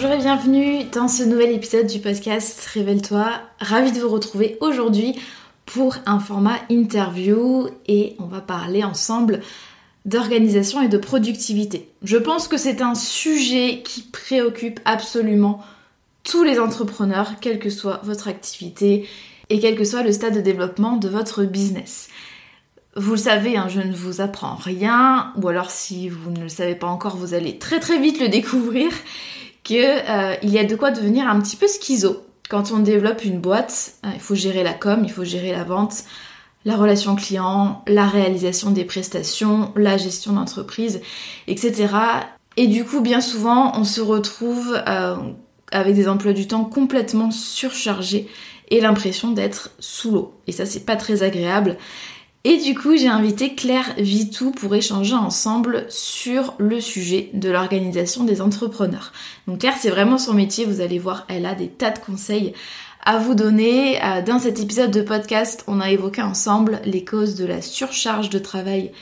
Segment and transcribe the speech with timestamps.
[0.00, 3.32] Bonjour et bienvenue dans ce nouvel épisode du podcast Révèle-toi.
[3.58, 5.18] Ravi de vous retrouver aujourd'hui
[5.66, 9.40] pour un format interview et on va parler ensemble
[10.04, 11.90] d'organisation et de productivité.
[12.04, 15.64] Je pense que c'est un sujet qui préoccupe absolument
[16.22, 19.08] tous les entrepreneurs, quelle que soit votre activité
[19.50, 22.08] et quel que soit le stade de développement de votre business.
[22.94, 26.48] Vous le savez, hein, je ne vous apprends rien, ou alors si vous ne le
[26.48, 28.92] savez pas encore, vous allez très très vite le découvrir
[29.68, 32.24] qu'il euh, y a de quoi devenir un petit peu schizo.
[32.48, 35.62] Quand on développe une boîte, euh, il faut gérer la com, il faut gérer la
[35.62, 36.04] vente,
[36.64, 41.02] la relation client, la réalisation des prestations, la gestion d'entreprise,
[41.48, 41.86] etc.
[42.56, 45.16] Et du coup, bien souvent, on se retrouve euh,
[45.70, 48.26] avec des emplois du temps complètement surchargés
[48.70, 50.34] et l'impression d'être sous l'eau.
[50.46, 51.76] Et ça, c'est pas très agréable.
[52.44, 58.22] Et du coup, j'ai invité Claire Vitou pour échanger ensemble sur le sujet de l'organisation
[58.24, 59.12] des entrepreneurs.
[59.48, 62.52] Donc Claire, c'est vraiment son métier, vous allez voir, elle a des tas de conseils
[63.04, 64.02] à vous donner.
[64.04, 68.30] Euh, dans cet épisode de podcast, on a évoqué ensemble les causes de la surcharge
[68.30, 68.92] de travail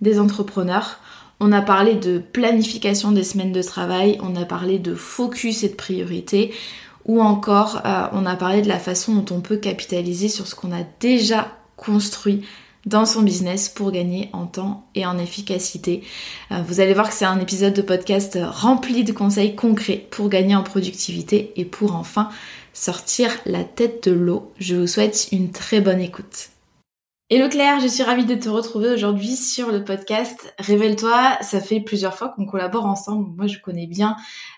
[0.00, 0.98] des entrepreneurs.
[1.38, 5.68] On a parlé de planification des semaines de travail, on a parlé de focus et
[5.68, 6.54] de priorité,
[7.04, 10.54] ou encore euh, on a parlé de la façon dont on peut capitaliser sur ce
[10.54, 12.42] qu'on a déjà construit
[12.86, 16.02] dans son business pour gagner en temps et en efficacité.
[16.52, 20.28] Euh, vous allez voir que c'est un épisode de podcast rempli de conseils concrets pour
[20.28, 22.30] gagner en productivité et pour enfin
[22.72, 24.52] sortir la tête de l'eau.
[24.58, 26.50] Je vous souhaite une très bonne écoute.
[27.28, 31.38] Hello Claire, je suis ravie de te retrouver aujourd'hui sur le podcast Révèle-toi.
[31.40, 33.34] Ça fait plusieurs fois qu'on collabore ensemble.
[33.36, 34.14] Moi, je connais bien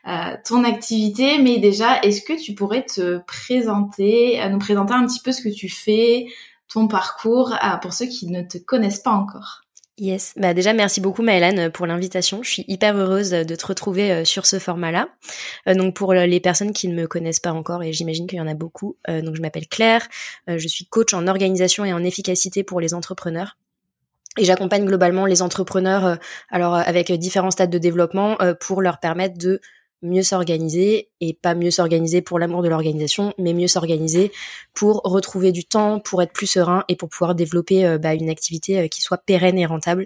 [0.06, 5.06] euh, ton activité, mais déjà, est-ce que tu pourrais te présenter, euh, nous présenter un
[5.06, 6.27] petit peu ce que tu fais,
[6.69, 9.62] ton parcours pour ceux qui ne te connaissent pas encore.
[10.01, 12.45] Yes, bah déjà merci beaucoup Maëlane pour l'invitation.
[12.45, 15.09] Je suis hyper heureuse de te retrouver euh, sur ce format-là.
[15.67, 18.41] Euh, donc pour les personnes qui ne me connaissent pas encore et j'imagine qu'il y
[18.41, 20.07] en a beaucoup, euh, donc je m'appelle Claire,
[20.47, 23.59] je suis coach en organisation et en efficacité pour les entrepreneurs.
[24.39, 26.17] Et j'accompagne globalement les entrepreneurs
[26.49, 29.61] alors avec différents stades de développement pour leur permettre de
[30.03, 34.32] mieux s'organiser et pas mieux s'organiser pour l'amour de l'organisation, mais mieux s'organiser
[34.75, 38.31] pour retrouver du temps, pour être plus serein et pour pouvoir développer euh, bah, une
[38.31, 40.04] activité euh, qui soit pérenne et rentable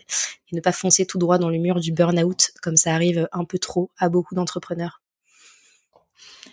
[0.50, 3.44] et ne pas foncer tout droit dans le mur du burn-out comme ça arrive un
[3.44, 5.02] peu trop à beaucoup d'entrepreneurs.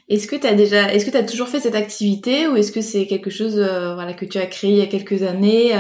[0.10, 2.72] Est-ce que tu as déjà, est-ce que tu as toujours fait cette activité ou est-ce
[2.72, 5.80] que c'est quelque chose euh, voilà, que tu as créé il y a quelques années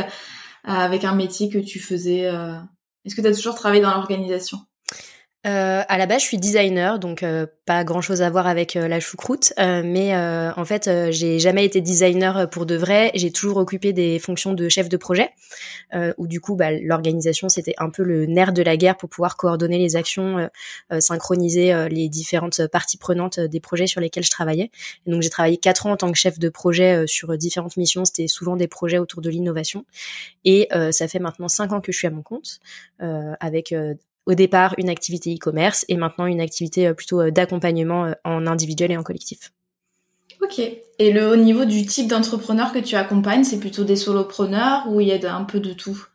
[0.63, 2.25] avec un métier que tu faisais
[3.05, 4.59] Est-ce que tu as toujours travaillé dans l'organisation?
[5.47, 8.75] Euh, à la base, je suis designer, donc euh, pas grand chose à voir avec
[8.75, 13.11] euh, la choucroute, euh, mais en fait, j'ai jamais été designer pour de vrai.
[13.15, 15.29] J'ai toujours occupé des fonctions de chef de projet,
[16.17, 19.37] où du coup, bah, l'organisation c'était un peu le nerf de la guerre pour pouvoir
[19.37, 20.49] coordonner les actions,
[20.99, 24.71] synchroniser les différentes parties prenantes des projets sur lesquels je travaillais.
[25.05, 28.03] Donc, j'ai travaillé quatre ans en tant que chef de projet sur différentes missions.
[28.03, 29.85] C'était souvent des projets autour de l'innovation,
[30.43, 32.59] et ça fait maintenant cinq ans que je suis à mon compte,
[32.99, 33.73] avec
[34.29, 38.45] au départ une activité e-commerce et maintenant une activité euh, plutôt euh, d'accompagnement euh, en
[38.45, 39.51] individuel et en collectif.
[40.39, 40.59] Ok.
[40.59, 45.01] Et le, au niveau du type d'entrepreneur que tu accompagnes, c'est plutôt des solopreneurs ou
[45.01, 46.05] il y a un peu de tout?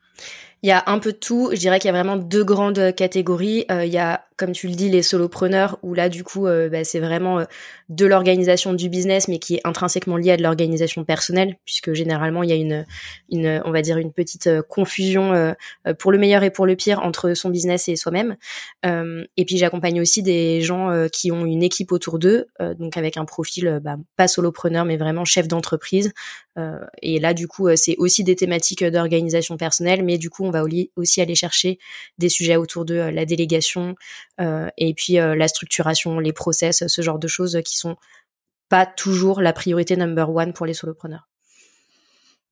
[0.62, 1.50] Il y a un peu de tout.
[1.52, 3.66] Je dirais qu'il y a vraiment deux grandes catégories.
[3.68, 6.82] il y a comme tu le dis, les solopreneurs, où là, du coup, euh, bah,
[6.82, 7.44] c'est vraiment euh,
[7.88, 12.42] de l'organisation du business, mais qui est intrinsèquement lié à de l'organisation personnelle, puisque généralement,
[12.42, 12.84] il y a une,
[13.30, 15.54] une on va dire, une petite euh, confusion
[15.98, 18.36] pour le meilleur et pour le pire entre son business et soi-même.
[18.84, 22.46] et puis, j'accompagne aussi des gens qui ont une équipe autour d'eux,
[22.78, 26.12] donc avec un profil bah, pas solopreneur, mais vraiment chef d'entreprise.
[27.02, 30.64] et là, du coup, c'est aussi des thématiques d'organisation personnelle, mais du coup, on va
[30.96, 31.78] aussi aller chercher
[32.18, 33.94] des sujets autour de la délégation, euh,
[34.38, 37.96] et puis euh, la structuration, les process, ce genre de choses qui sont
[38.68, 41.28] pas toujours la priorité number one pour les solopreneurs.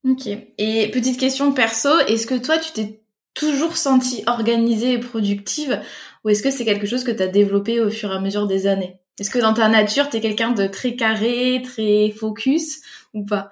[0.07, 0.27] Ok.
[0.57, 3.01] Et petite question perso, est-ce que toi, tu t'es
[3.33, 5.81] toujours sentie organisée et productive
[6.23, 8.67] ou est-ce que c'est quelque chose que tu développé au fur et à mesure des
[8.67, 8.99] années?
[9.19, 12.81] Est-ce que dans ta nature, tu es quelqu'un de très carré, très focus
[13.13, 13.51] ou pas?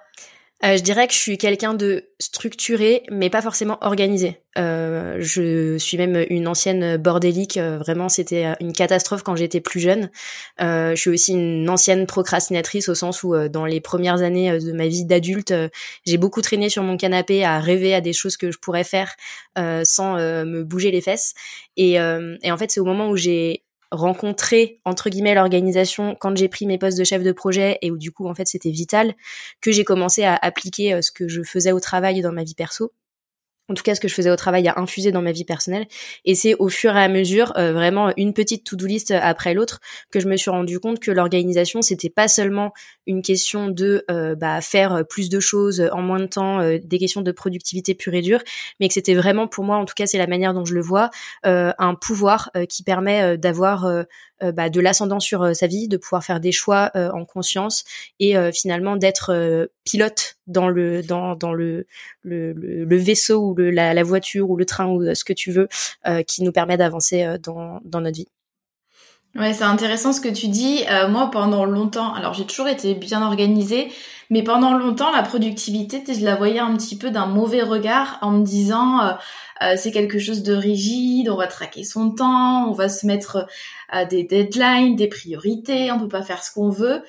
[0.64, 4.38] Euh, je dirais que je suis quelqu'un de structuré, mais pas forcément organisé.
[4.58, 7.56] Euh, je suis même une ancienne bordélique.
[7.56, 10.10] Euh, vraiment, c'était une catastrophe quand j'étais plus jeune.
[10.60, 14.86] je suis aussi une ancienne procrastinatrice au sens où, dans les premières années de ma
[14.86, 15.52] vie d'adulte,
[16.06, 19.16] j'ai beaucoup traîné sur mon canapé à rêver à des choses que je pourrais faire
[19.84, 21.34] sans me bouger les fesses.
[21.76, 26.48] Et, et en fait, c'est au moment où j'ai rencontrer entre guillemets l'organisation quand j'ai
[26.48, 29.14] pris mes postes de chef de projet et où du coup en fait c'était vital
[29.60, 32.54] que j'ai commencé à appliquer euh, ce que je faisais au travail dans ma vie
[32.54, 32.92] perso
[33.68, 35.86] en tout cas ce que je faisais au travail a infusé dans ma vie personnelle.
[36.24, 39.80] Et c'est au fur et à mesure euh, vraiment une petite to-do list après l'autre
[40.10, 42.72] que je me suis rendu compte que l'organisation c'était pas seulement
[43.06, 46.98] une question de euh, bah, faire plus de choses en moins de temps euh, des
[46.98, 48.40] questions de productivité pure et dure
[48.80, 50.82] mais que c'était vraiment pour moi en tout cas c'est la manière dont je le
[50.82, 51.10] vois
[51.44, 53.86] un pouvoir qui permet d'avoir
[54.54, 57.84] bah, de l'ascendant sur sa vie de pouvoir faire des choix en conscience
[58.18, 61.86] et finalement d'être pilote dans le dans dans le
[62.22, 65.50] le, vaisseau ou le, la, la, voiture ou le train ou euh, ce que tu
[65.50, 65.68] veux
[66.06, 68.28] euh, qui nous permet d'avancer euh, dans dans notre vie.
[69.34, 70.84] Ouais, c'est intéressant ce que tu dis.
[71.08, 73.90] moi, pendant longtemps, alors j'ai toujours été bien organisée,
[74.28, 78.30] mais pendant longtemps, la productivité, je la voyais un petit peu d'un mauvais regard en
[78.32, 79.16] me disant
[79.76, 83.46] c'est quelque chose de rigide, on va traquer son temps, on va se mettre
[84.10, 87.02] des deadlines, des priorités, on peut pas faire ce qu'on veut.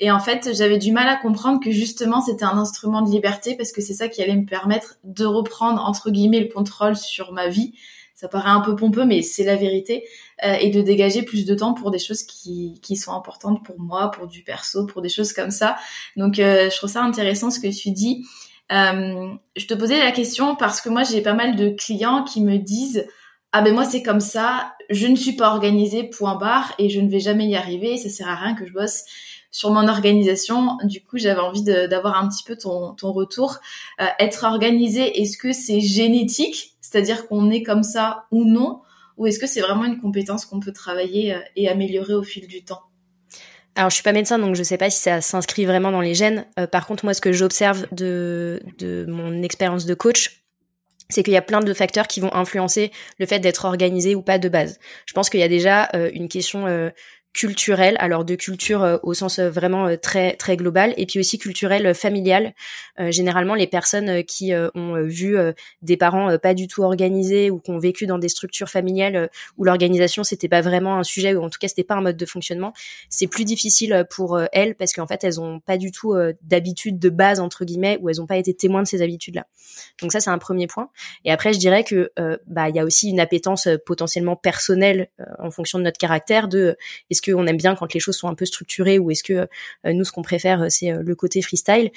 [0.00, 3.54] Et en fait, j'avais du mal à comprendre que justement, c'était un instrument de liberté
[3.54, 7.32] parce que c'est ça qui allait me permettre de reprendre, entre guillemets, le contrôle sur
[7.32, 7.74] ma vie.
[8.20, 10.04] Ça paraît un peu pompeux, mais c'est la vérité.
[10.44, 13.80] Euh, et de dégager plus de temps pour des choses qui, qui sont importantes pour
[13.80, 15.76] moi, pour du perso, pour des choses comme ça.
[16.16, 18.26] Donc, euh, je trouve ça intéressant ce que tu dis.
[18.72, 22.42] Euh, je te posais la question parce que moi, j'ai pas mal de clients qui
[22.42, 23.06] me disent
[23.52, 27.00] ah ben moi c'est comme ça, je ne suis pas organisée, point barre, et je
[27.00, 29.02] ne vais jamais y arriver, ça sert à rien que je bosse
[29.50, 30.78] sur mon organisation.
[30.84, 33.56] Du coup, j'avais envie d'avoir un petit peu ton, ton retour.
[34.00, 38.80] Euh, être organisé, est-ce que c'est génétique, c'est-à-dire qu'on est comme ça ou non,
[39.16, 42.46] ou est-ce que c'est vraiment une compétence qu'on peut travailler euh, et améliorer au fil
[42.48, 42.80] du temps?
[43.76, 46.14] Alors, je suis pas médecin, donc je sais pas si ça s'inscrit vraiment dans les
[46.14, 46.46] gènes.
[46.58, 50.42] Euh, par contre, moi, ce que j'observe de, de mon expérience de coach,
[51.08, 54.22] c'est qu'il y a plein de facteurs qui vont influencer le fait d'être organisé ou
[54.22, 54.78] pas de base.
[55.06, 56.66] Je pense qu'il y a déjà une question
[57.32, 61.20] culturelle, alors de culture euh, au sens euh, vraiment euh, très très global, et puis
[61.20, 62.54] aussi culturelle familiale.
[62.98, 65.36] généralement, les personnes qui ont vu
[65.82, 69.64] des parents pas du tout organisés ou qui ont vécu dans des structures familiales où
[69.64, 72.26] l'organisation c'était pas vraiment un sujet ou en tout cas c'était pas un mode de
[72.26, 72.72] fonctionnement,
[73.08, 77.08] c'est plus difficile pour elles parce qu'en fait elles ont pas du tout d'habitude de
[77.08, 79.46] base entre guillemets ou elles ont pas été témoins de ces habitudes-là.
[80.02, 80.90] Donc ça c'est un premier point.
[81.24, 82.12] Et après je dirais que
[82.46, 85.08] bah il y a aussi une appétence potentiellement personnelle
[85.38, 86.76] en fonction de notre caractère de
[87.20, 89.48] est-ce qu'on aime bien quand les choses sont un peu structurées ou est-ce que
[89.86, 91.90] euh, nous ce qu'on préfère euh, c'est euh, le côté freestyle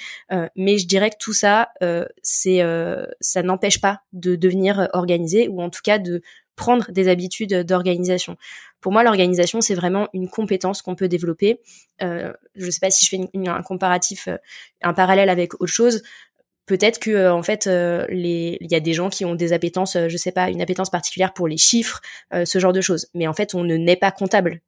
[0.56, 1.68] mais je dirais que tout ça
[2.30, 6.22] ça n'empêche pas de devenir organisé ou en tout cas de
[6.56, 8.36] prendre des habitudes d'organisation.
[8.80, 11.60] Pour moi, l'organisation, c'est vraiment une compétence qu'on peut développer.
[12.00, 14.28] Je ne sais pas si je fais un comparatif,
[14.82, 16.02] un parallèle avec autre chose
[16.66, 20.32] peut-être que en fait il y a des gens qui ont des appétences je sais
[20.32, 22.00] pas une appétence particulière pour les chiffres
[22.32, 24.62] ce genre de choses mais en fait on ne naît pas comptable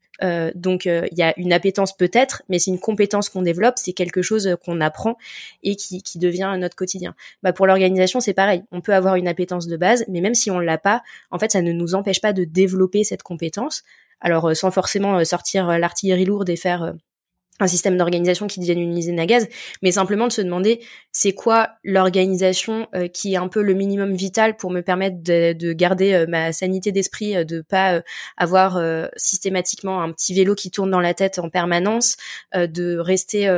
[0.54, 4.22] donc il y a une appétence peut-être mais c'est une compétence qu'on développe c'est quelque
[4.22, 5.16] chose qu'on apprend
[5.62, 7.14] et qui, qui devient notre quotidien.
[7.42, 8.62] Bah pour l'organisation c'est pareil.
[8.72, 11.52] On peut avoir une appétence de base mais même si on l'a pas en fait
[11.52, 13.82] ça ne nous empêche pas de développer cette compétence.
[14.20, 16.94] Alors sans forcément sortir l'artillerie lourde et faire
[17.60, 19.48] un système d'organisation qui devienne une usine à gaz,
[19.82, 20.80] mais simplement de se demander
[21.12, 25.72] c'est quoi l'organisation euh, qui est un peu le minimum vital pour me permettre de,
[25.72, 28.02] garder euh, ma sanité d'esprit, euh, de pas
[28.36, 28.80] avoir
[29.16, 32.16] systématiquement un petit vélo qui tourne dans la tête en permanence,
[32.54, 33.48] de rester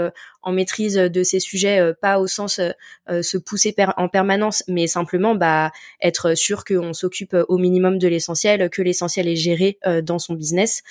[0.53, 2.61] maîtrise de ces sujets, pas au sens
[3.09, 8.71] se pousser en permanence, mais simplement bah être sûr qu'on s'occupe au minimum de l'essentiel,
[8.71, 10.83] que l'essentiel est géré dans son business.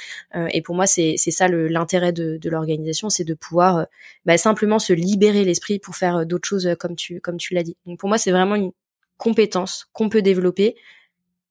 [0.52, 3.88] et pour moi, c'est ça l'intérêt de, de l'organisation, c'est de pouvoir
[4.26, 7.78] bah, simplement se libérer l'esprit pour faire d'autres choses comme tu comme tu l'as dit.
[7.86, 8.72] Donc pour moi, c'est vraiment une
[9.18, 10.76] compétence qu'on peut développer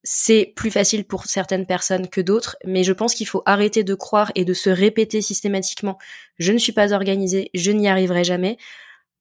[0.09, 3.95] c'est plus facile pour certaines personnes que d'autres, mais je pense qu'il faut arrêter de
[3.95, 5.99] croire et de se répéter systématiquement
[6.39, 8.57] je ne suis pas organisée, je n'y arriverai jamais,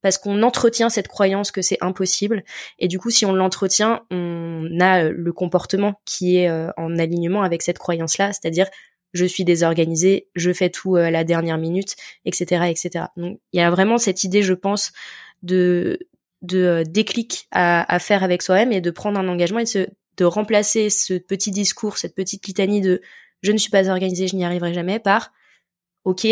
[0.04, 2.44] parce qu'on entretient cette croyance que c'est impossible,
[2.78, 7.42] et du coup si on l'entretient, on a le comportement qui est euh, en alignement
[7.42, 8.68] avec cette croyance-là, c'est-à-dire
[9.14, 13.06] je suis désorganisée, je fais tout euh, à la dernière minute, etc., etc.
[13.18, 14.92] Donc il y a vraiment cette idée, je pense,
[15.42, 15.98] de
[16.44, 19.70] de euh, déclic à, à faire avec soi-même et de prendre un engagement et de
[19.70, 23.02] se de remplacer ce petit discours, cette petite litanie de
[23.42, 25.32] je ne suis pas organisée, je n'y arriverai jamais par
[26.04, 26.28] OK,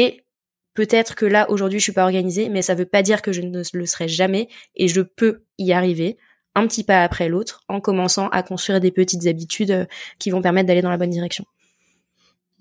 [0.74, 3.42] peut-être que là aujourd'hui je suis pas organisée, mais ça veut pas dire que je
[3.42, 6.18] ne le serai jamais et je peux y arriver
[6.56, 9.86] un petit pas après l'autre en commençant à construire des petites habitudes euh,
[10.20, 11.46] qui vont permettre d'aller dans la bonne direction.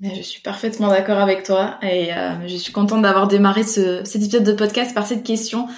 [0.00, 4.22] Je suis parfaitement d'accord avec toi et euh, je suis contente d'avoir démarré ce, cet
[4.22, 5.68] épisode de podcast par cette question.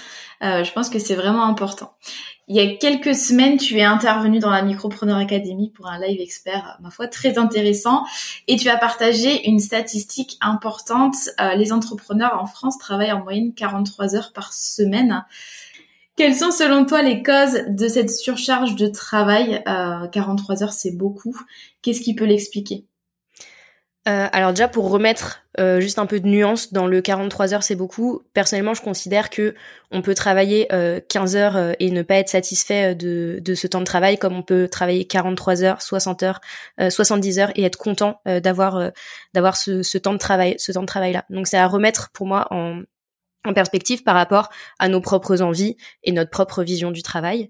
[0.43, 1.95] Euh, je pense que c'est vraiment important.
[2.47, 6.21] Il y a quelques semaines, tu es intervenu dans la Micropreneur Academy pour un live
[6.21, 8.05] expert, ma foi, très intéressant.
[8.49, 11.17] Et tu as partagé une statistique importante.
[11.41, 15.25] Euh, les entrepreneurs en France travaillent en moyenne 43 heures par semaine.
[16.17, 19.63] Quelles sont selon toi les causes de cette surcharge de travail?
[19.67, 21.37] Euh, 43 heures, c'est beaucoup.
[21.83, 22.85] Qu'est-ce qui peut l'expliquer?
[24.07, 27.63] Euh, alors déjà pour remettre euh, juste un peu de nuance dans le 43 heures
[27.63, 28.23] c'est beaucoup.
[28.35, 29.55] Personnellement je considère que
[29.91, 30.69] on peut travailler
[31.09, 34.43] 15 euh, heures et ne pas être satisfait de, ce temps de travail comme on
[34.43, 36.41] peut travailler 43 heures, 60 heures,
[36.91, 38.91] 70 heures et être content d'avoir
[39.33, 41.25] d'avoir ce, temps de travail ce temps de travail là.
[41.31, 46.13] Donc c'est à remettre pour moi en perspective par rapport à nos propres envies et
[46.13, 47.49] notre propre vision du travail.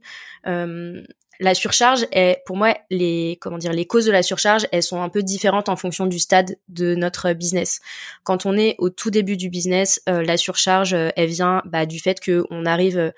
[1.41, 5.03] La surcharge est, pour moi, les comment dire, les causes de la surcharge, elles sont
[5.03, 7.81] un peu différentes en fonction du stade de notre business.
[8.23, 11.87] Quand on est au tout début du business, euh, la surcharge, euh, elle vient bah,
[11.87, 12.99] du fait que on arrive.
[12.99, 13.11] Euh,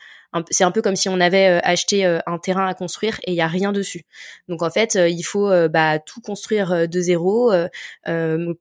[0.50, 3.40] c'est un peu comme si on avait acheté un terrain à construire et il y
[3.40, 4.04] a rien dessus.
[4.48, 7.54] Donc en fait, il faut bah, tout construire de zéro,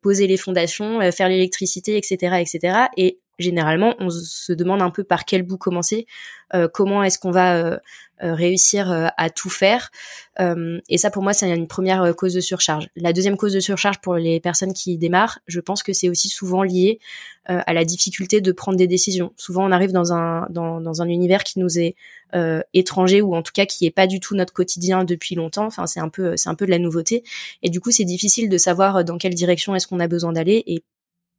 [0.01, 2.77] poser les fondations, faire l'électricité, etc., etc.
[2.95, 6.07] Et généralement, on se demande un peu par quel bout commencer,
[6.73, 7.79] comment est-ce qu'on va
[8.23, 9.91] euh, réussir euh, à tout faire.
[10.39, 12.87] Euh, et ça, pour moi, c'est une première cause de surcharge.
[12.95, 16.29] La deuxième cause de surcharge pour les personnes qui démarrent, je pense que c'est aussi
[16.29, 16.99] souvent lié
[17.47, 19.31] à la difficulté de prendre des décisions.
[19.37, 21.95] Souvent, on arrive dans un dans, dans un univers qui nous est
[22.73, 25.67] étranger ou en tout cas qui est pas du tout notre quotidien depuis longtemps.
[25.67, 27.23] Enfin, c'est un peu c'est un peu de la nouveauté.
[27.61, 30.63] Et du coup, c'est difficile de savoir dans quelle direction est-ce qu'on a besoin d'aller.
[30.65, 30.83] Et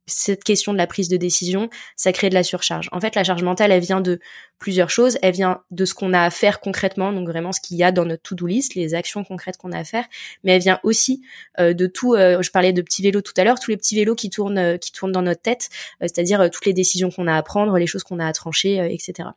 [0.07, 2.89] cette question de la prise de décision, ça crée de la surcharge.
[2.91, 4.19] En fait, la charge mentale, elle vient de
[4.57, 5.17] plusieurs choses.
[5.21, 7.91] Elle vient de ce qu'on a à faire concrètement, donc vraiment ce qu'il y a
[7.91, 10.05] dans notre to-do list, les actions concrètes qu'on a à faire.
[10.43, 11.21] Mais elle vient aussi
[11.59, 12.15] euh, de tout.
[12.15, 14.57] Euh, je parlais de petits vélos tout à l'heure, tous les petits vélos qui tournent,
[14.57, 15.69] euh, qui tournent dans notre tête,
[16.01, 19.29] c'est-à-dire toutes les décisions qu'on a à prendre, les choses qu'on a à trancher, etc.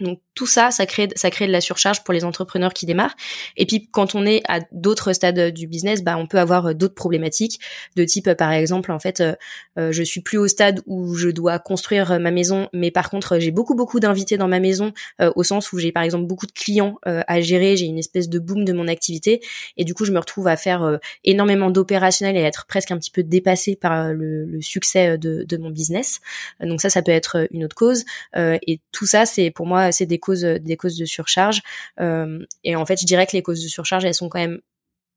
[0.00, 3.14] Donc tout ça, ça crée, ça crée de la surcharge pour les entrepreneurs qui démarrent.
[3.56, 6.74] Et puis quand on est à d'autres stades du business, bah on peut avoir euh,
[6.74, 7.60] d'autres problématiques
[7.96, 11.28] de type, euh, par exemple, en fait, euh, je suis plus au stade où je
[11.28, 15.42] dois construire ma maison, mais par contre j'ai beaucoup beaucoup d'invités dans ma maison, au
[15.42, 18.64] sens où j'ai par exemple beaucoup de clients à gérer, j'ai une espèce de boom
[18.64, 19.40] de mon activité,
[19.76, 22.98] et du coup je me retrouve à faire énormément d'opérationnel et à être presque un
[22.98, 26.20] petit peu dépassée par le, le succès de, de, mon business.
[26.60, 28.04] Donc ça, ça peut être une autre cause.
[28.36, 31.60] et tout ça, c'est pour moi c'est des causes, des causes de surcharge.
[32.00, 34.60] Euh, et en fait, je dirais que les causes de surcharge, elles sont quand même,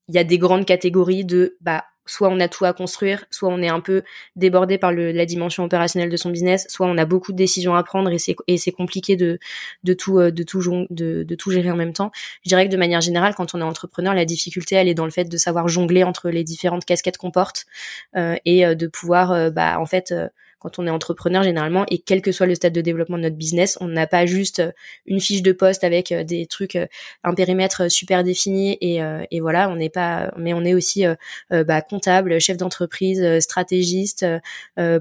[0.09, 3.49] il y a des grandes catégories de, bah, soit on a tout à construire, soit
[3.49, 4.03] on est un peu
[4.35, 7.83] débordé par la dimension opérationnelle de son business, soit on a beaucoup de décisions à
[7.83, 9.39] prendre et c'est et c'est compliqué de
[9.83, 12.11] de tout euh, de tout de, tout gérer en même temps.
[12.43, 15.05] Je dirais que de manière générale, quand on est entrepreneur, la difficulté elle est dans
[15.05, 17.65] le fait de savoir jongler entre les différentes casquettes qu'on porte
[18.17, 20.13] euh, et de pouvoir bah en fait
[20.63, 23.35] quand on est entrepreneur généralement et quel que soit le stade de développement de notre
[23.35, 24.71] business, on n'a pas juste euh,
[25.05, 26.87] une fiche de poste avec euh, des trucs, euh,
[27.23, 31.03] un périmètre super défini et, voilà, on n'est pas, mais on est aussi
[31.49, 34.25] bah, comptable, chef d'entreprise, stratégiste,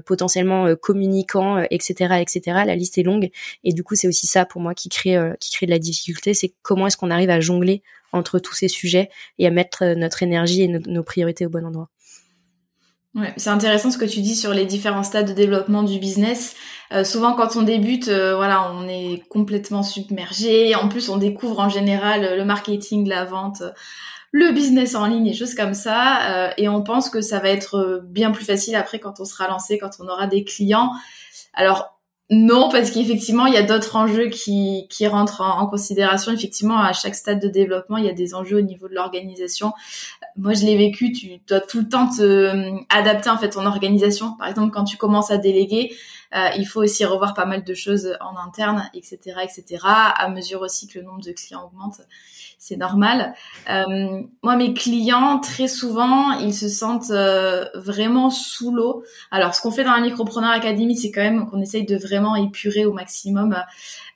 [0.05, 2.63] potentiellement communicant, etc., etc.
[2.65, 3.29] La liste est longue
[3.63, 6.33] et du coup c'est aussi ça pour moi qui crée qui crée de la difficulté,
[6.33, 10.23] c'est comment est-ce qu'on arrive à jongler entre tous ces sujets et à mettre notre
[10.23, 11.89] énergie et nos priorités au bon endroit.
[13.37, 16.55] C'est intéressant ce que tu dis sur les différents stades de développement du business.
[16.91, 20.73] Euh, souvent, quand on débute, euh, voilà, on est complètement submergé.
[20.75, 23.61] En plus, on découvre en général le marketing, la vente,
[24.31, 26.47] le business en ligne et choses comme ça.
[26.47, 29.47] Euh, et on pense que ça va être bien plus facile après quand on sera
[29.47, 30.91] lancé, quand on aura des clients.
[31.53, 31.92] Alors,
[32.35, 36.31] non, parce qu'effectivement, il y a d'autres enjeux qui, qui rentrent en, considération.
[36.31, 39.71] Effectivement, à chaque stade de développement, il y a des enjeux au niveau de l'organisation.
[40.35, 43.67] Moi, je l'ai vécu, tu dois tout le temps te euh, adapter en fait ton
[43.67, 44.33] organisation.
[44.37, 45.95] Par exemple, quand tu commences à déléguer,
[46.35, 49.83] euh, il faut aussi revoir pas mal de choses en interne, etc., etc.
[49.83, 52.01] À mesure aussi que le nombre de clients augmente,
[52.63, 53.33] c'est normal.
[53.69, 59.03] Euh, moi, mes clients, très souvent, ils se sentent euh, vraiment sous l'eau.
[59.31, 62.37] Alors, ce qu'on fait dans la Micropreneur Academy, c'est quand même qu'on essaye de vraiment
[62.37, 63.57] épurer au maximum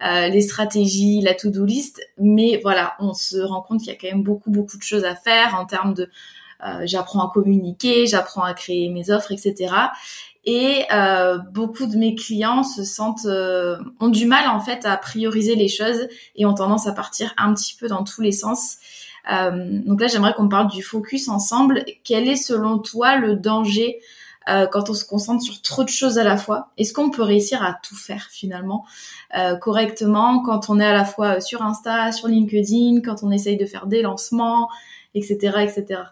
[0.02, 2.02] euh, les stratégies, la to-do list.
[2.20, 5.04] Mais voilà, on se rend compte qu'il y a quand même beaucoup, beaucoup de choses
[5.04, 6.10] à faire en termes de
[6.86, 9.72] j'apprends à communiquer, j'apprends à créer mes offres, etc.
[10.50, 14.96] Et euh, beaucoup de mes clients se sentent euh, ont du mal en fait à
[14.96, 18.78] prioriser les choses et ont tendance à partir un petit peu dans tous les sens.
[19.30, 21.84] Euh, donc là, j'aimerais qu'on parle du focus ensemble.
[22.06, 24.00] Quel est selon toi le danger
[24.72, 26.70] quand on se concentre sur trop de choses à la fois?
[26.78, 28.86] Est-ce qu'on peut réussir à tout faire finalement
[29.60, 33.66] correctement quand on est à la fois sur Insta, sur LinkedIn, quand on essaye de
[33.66, 34.70] faire des lancements,
[35.14, 36.04] etc., etc.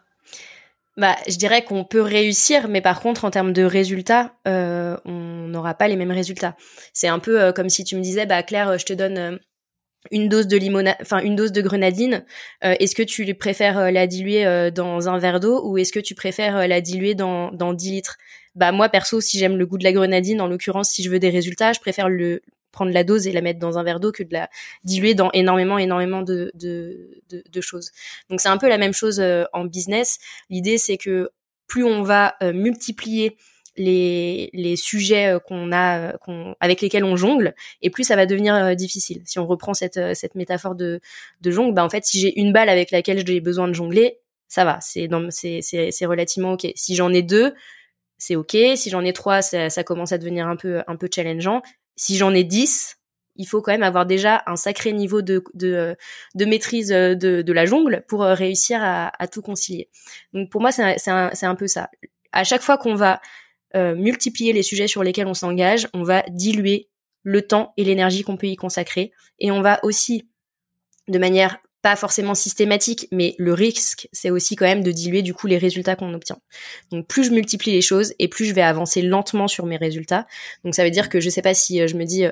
[0.97, 5.11] Bah, je dirais qu'on peut réussir, mais par contre, en termes de résultats, euh, on
[5.49, 6.55] n'aura pas les mêmes résultats.
[6.93, 9.37] C'est un peu euh, comme si tu me disais, bah Claire, je te donne euh,
[10.11, 12.23] une dose de limonade, enfin une dose de grenadine.
[12.61, 16.67] est-ce que tu préfères la diluer dans un verre d'eau ou est-ce que tu préfères
[16.67, 18.17] la diluer dans dans 10 litres?
[18.55, 21.19] Bah moi perso, si j'aime le goût de la grenadine, en l'occurrence, si je veux
[21.19, 22.41] des résultats, je préfère le
[22.75, 24.49] prendre la dose et la mettre dans un verre d'eau que de la
[24.83, 26.51] diluer dans énormément, énormément de,
[27.61, 27.91] choses.
[28.29, 30.19] Donc c'est un peu la même chose euh, en business.
[30.49, 31.29] L'idée c'est que
[31.67, 33.37] plus on va euh, multiplier
[33.77, 36.13] les, les sujets euh, qu'on a
[36.59, 39.21] avec lesquels on jongle et plus ça va devenir difficile.
[39.25, 40.99] Si on reprend cette, cette métaphore de,
[41.41, 44.19] de jongle, bah en fait si j'ai une balle avec laquelle j'ai besoin de jongler,
[44.49, 45.09] ça va, c'est,
[45.61, 46.67] c'est relativement ok.
[46.75, 47.53] Si j'en ai deux,
[48.17, 48.55] c'est ok.
[48.75, 51.61] Si j'en ai trois, ça, ça, commence à devenir un peu un peu challengeant
[51.95, 52.97] si j'en ai 10,
[53.37, 55.95] il faut quand même avoir déjà un sacré niveau de, de,
[56.35, 59.89] de maîtrise euh, de, la jungle pour euh, réussir à, tout concilier.
[60.33, 61.89] Donc pour moi, c'est un, un, un, peu ça.
[62.31, 63.21] À chaque fois qu'on va
[63.75, 66.89] euh, multiplier les sujets sur lesquels on s'engage, on va diluer
[67.23, 69.11] le temps et l'énergie qu'on peut y consacrer.
[69.39, 70.29] Et on va aussi,
[71.07, 75.35] de manière pas forcément systématique, mais le risque, c'est aussi quand même de diluer du
[75.35, 76.39] coup les résultats qu'on obtient.
[76.89, 80.25] Donc plus je multiplie les choses et plus je vais avancer lentement sur mes résultats.
[80.63, 82.25] Donc ça veut dire que je sais pas si euh, je me dis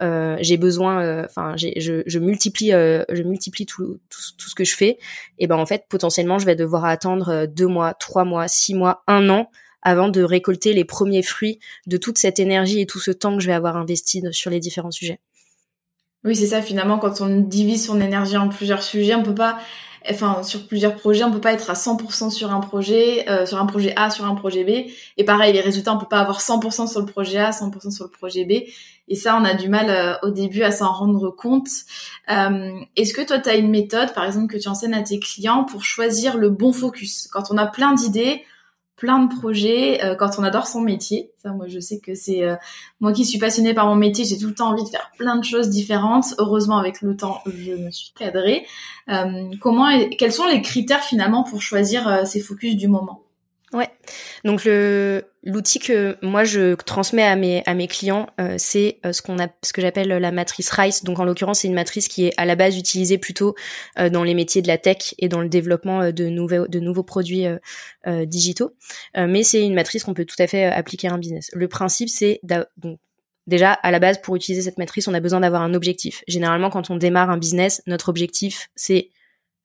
[0.00, 4.62] euh, j'ai besoin, euh, enfin je, je, multiplie, je multiplie tout, tout, tout, ce que
[4.62, 4.96] je fais,
[5.40, 9.02] et ben en fait potentiellement je vais devoir attendre deux mois, trois mois, six mois,
[9.08, 9.50] un an
[9.82, 13.42] avant de récolter les premiers fruits de toute cette énergie et tout ce temps que
[13.42, 15.18] je vais avoir investi sur les différents sujets.
[16.24, 16.60] Oui, c'est ça.
[16.60, 19.58] Finalement, quand on divise son énergie en plusieurs sujets, on peut pas,
[20.10, 23.58] enfin, sur plusieurs projets, on peut pas être à 100% sur un projet, euh, sur
[23.58, 24.90] un projet A, sur un projet B.
[25.16, 28.04] Et pareil, les résultats, on peut pas avoir 100% sur le projet A, 100% sur
[28.04, 28.68] le projet B.
[29.08, 31.68] Et ça, on a du mal euh, au début à s'en rendre compte.
[32.30, 35.18] Euh, Est-ce que toi, tu as une méthode, par exemple, que tu enseignes à tes
[35.18, 37.28] clients pour choisir le bon focus?
[37.32, 38.44] Quand on a plein d'idées,
[39.00, 41.32] plein de projets euh, quand on adore son métier.
[41.42, 42.54] Ça, moi, je sais que c'est euh,
[43.00, 45.36] moi qui suis passionnée par mon métier, j'ai tout le temps envie de faire plein
[45.36, 46.34] de choses différentes.
[46.38, 48.66] Heureusement, avec le temps, je me suis cadrée.
[49.08, 53.22] Euh, comment, quels sont les critères finalement pour choisir ces focus du moment?
[53.72, 53.90] Ouais.
[54.44, 59.12] Donc le l'outil que moi je transmets à mes à mes clients, euh, c'est euh,
[59.12, 61.04] ce qu'on a ce que j'appelle la matrice Rice.
[61.04, 63.54] Donc en l'occurrence, c'est une matrice qui est à la base utilisée plutôt
[63.98, 67.02] euh, dans les métiers de la tech et dans le développement de nouveaux de nouveaux
[67.02, 67.46] produits
[68.06, 68.74] digitaux.
[69.16, 71.50] mais c'est une matrice qu'on peut tout à fait appliquer à un business.
[71.54, 72.40] Le principe, c'est
[72.76, 72.98] donc
[73.46, 76.22] Déjà, à la base, pour utiliser cette matrice, on a besoin d'avoir un objectif.
[76.28, 79.10] Généralement, quand on démarre un business, notre objectif, c'est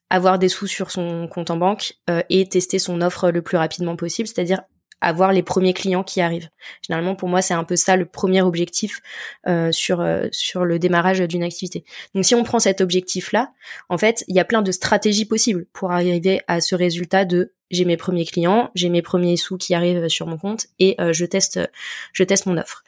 [0.09, 3.57] avoir des sous sur son compte en banque euh, et tester son offre le plus
[3.57, 4.61] rapidement possible, c'est-à-dire
[5.05, 6.49] avoir les premiers clients qui arrivent.
[6.81, 9.01] Généralement, pour moi, c'est un peu ça le premier objectif
[9.47, 11.85] euh, sur euh, sur le démarrage d'une activité.
[12.13, 13.51] Donc, si on prend cet objectif-là,
[13.89, 17.53] en fait, il y a plein de stratégies possibles pour arriver à ce résultat de
[17.71, 21.25] j'ai mes premiers clients, j'ai mes premiers sous qui arrivent sur mon compte et je
[21.25, 21.59] teste
[22.13, 22.83] je teste mon offre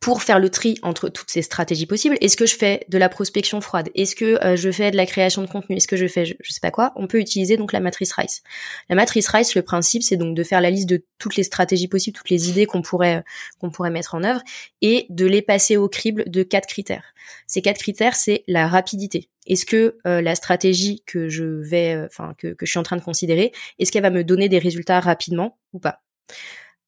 [0.00, 2.16] pour faire le tri entre toutes ces stratégies possibles.
[2.22, 3.90] Est-ce que je fais de la prospection froide?
[3.94, 5.76] Est-ce que euh, je fais de la création de contenu?
[5.76, 6.92] Est-ce que je fais je, sais pas quoi?
[6.96, 8.42] On peut utiliser donc la matrice Rice.
[8.88, 11.86] La matrice Rice, le principe, c'est donc de faire la liste de toutes les stratégies
[11.86, 13.22] possibles, toutes les idées qu'on pourrait euh,
[13.60, 14.40] qu'on pourrait mettre en œuvre
[14.80, 17.12] et de les passer au crible de quatre critères.
[17.46, 19.28] Ces quatre critères, c'est la rapidité.
[19.46, 22.96] Est-ce que euh, la stratégie que je vais, enfin que, que je suis en train
[22.96, 26.00] de considérer, est-ce qu'elle va me donner des résultats rapidement ou pas?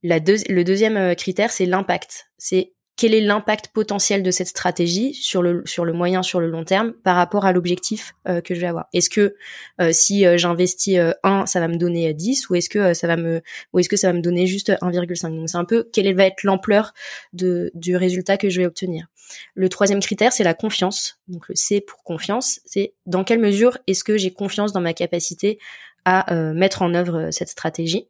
[0.03, 2.31] La le deuxième critère, c'est l'impact.
[2.39, 6.49] C'est quel est l'impact potentiel de cette stratégie sur le sur le moyen sur le
[6.49, 8.87] long terme par rapport à l'objectif euh, que je vais avoir?
[8.93, 9.35] Est-ce que
[9.81, 13.17] euh, si euh, j'investis 1, ça va me donner 10 ou est-ce que ça va
[13.17, 16.15] me ou est-ce que ça va me donner juste 1,5 Donc c'est un peu quelle
[16.15, 16.93] va être l'ampleur
[17.33, 19.07] du résultat que je vais obtenir.
[19.55, 21.21] Le troisième critère, c'est la confiance.
[21.29, 24.93] Donc le C pour confiance, c'est dans quelle mesure est-ce que j'ai confiance dans ma
[24.93, 25.59] capacité
[26.05, 28.09] à mettre en œuvre cette stratégie?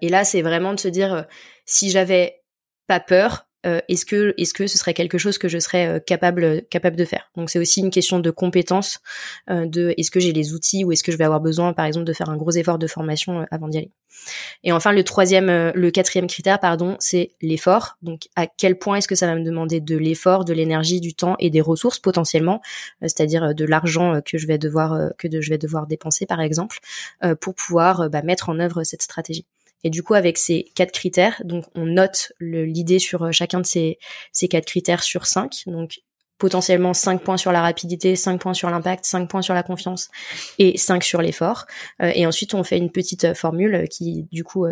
[0.00, 1.26] et là, c'est vraiment de se dire
[1.64, 2.42] si j'avais
[2.88, 5.98] pas peur, euh, est-ce que est-ce que ce serait quelque chose que je serais euh,
[5.98, 7.30] capable capable de faire?
[7.36, 9.00] Donc c'est aussi une question de compétence
[9.50, 11.84] euh, de est-ce que j'ai les outils ou est-ce que je vais avoir besoin par
[11.84, 13.90] exemple de faire un gros effort de formation avant d'y aller.
[14.64, 17.98] Et enfin le troisième le quatrième critère pardon c'est l'effort.
[18.02, 21.14] Donc à quel point est-ce que ça va me demander de l'effort de l'énergie du
[21.14, 22.62] temps et des ressources potentiellement?
[23.02, 26.78] C'est-à-dire de l'argent que je vais devoir que je vais devoir dépenser par exemple
[27.40, 29.44] pour pouvoir bah, mettre en œuvre cette stratégie
[29.84, 33.66] et du coup, avec ces quatre critères, donc on note l'idée sur euh, chacun de
[33.66, 33.98] ces,
[34.32, 35.62] ces quatre critères sur cinq.
[35.66, 36.00] Donc
[36.38, 40.08] potentiellement 5 points sur la rapidité, 5 points sur l'impact, 5 points sur la confiance
[40.58, 41.66] et 5 sur l'effort.
[42.02, 44.66] Euh, et ensuite, on fait une petite euh, formule qui, du coup,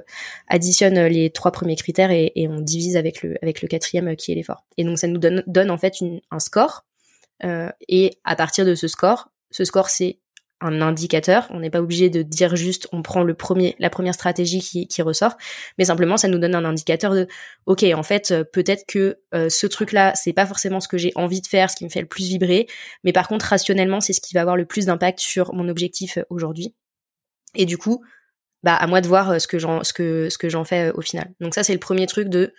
[0.49, 4.35] additionne les trois premiers critères et, on divise avec le, avec le quatrième qui est
[4.35, 4.65] l'effort.
[4.79, 5.93] Et donc, ça nous donne, donne en fait
[6.31, 6.87] un score.
[7.45, 10.19] Euh, et à partir de ce score, ce score, c'est
[10.61, 11.47] un indicateur.
[11.51, 15.03] On n'est pas obligé de dire juste on prend le premier, la première stratégie qui,
[15.03, 15.37] ressort,
[15.79, 17.29] mais simplement ça nous donne un indicateur de
[17.67, 20.99] ok en fait euh, peut-être que euh, ce truc là c'est pas forcément ce que
[20.99, 22.67] j'ai envie de faire, ce qui me fait le plus vibrer,
[23.05, 26.19] mais par contre rationnellement c'est ce qui va avoir le plus d'impact sur mon objectif
[26.19, 26.75] euh, aujourd'hui.
[27.55, 28.05] Et du coup
[28.65, 31.01] bah à moi de voir ce que j'en ce que ce que j'en fais au
[31.01, 31.33] final.
[31.41, 32.53] Donc ça c'est le premier truc de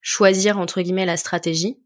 [0.00, 1.78] choisir entre guillemets la stratégie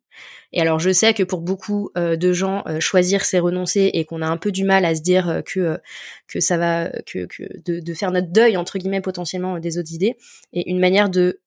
[0.53, 4.05] et alors je sais que pour beaucoup euh, de gens, euh, choisir c'est renoncer et
[4.05, 5.79] qu'on a un peu du mal à se dire euh, que
[6.27, 7.29] que ça va que,
[7.65, 10.17] de, faire notre deuil entre guillemets potentiellement des autres idées.
[10.53, 11.41] Et une manière de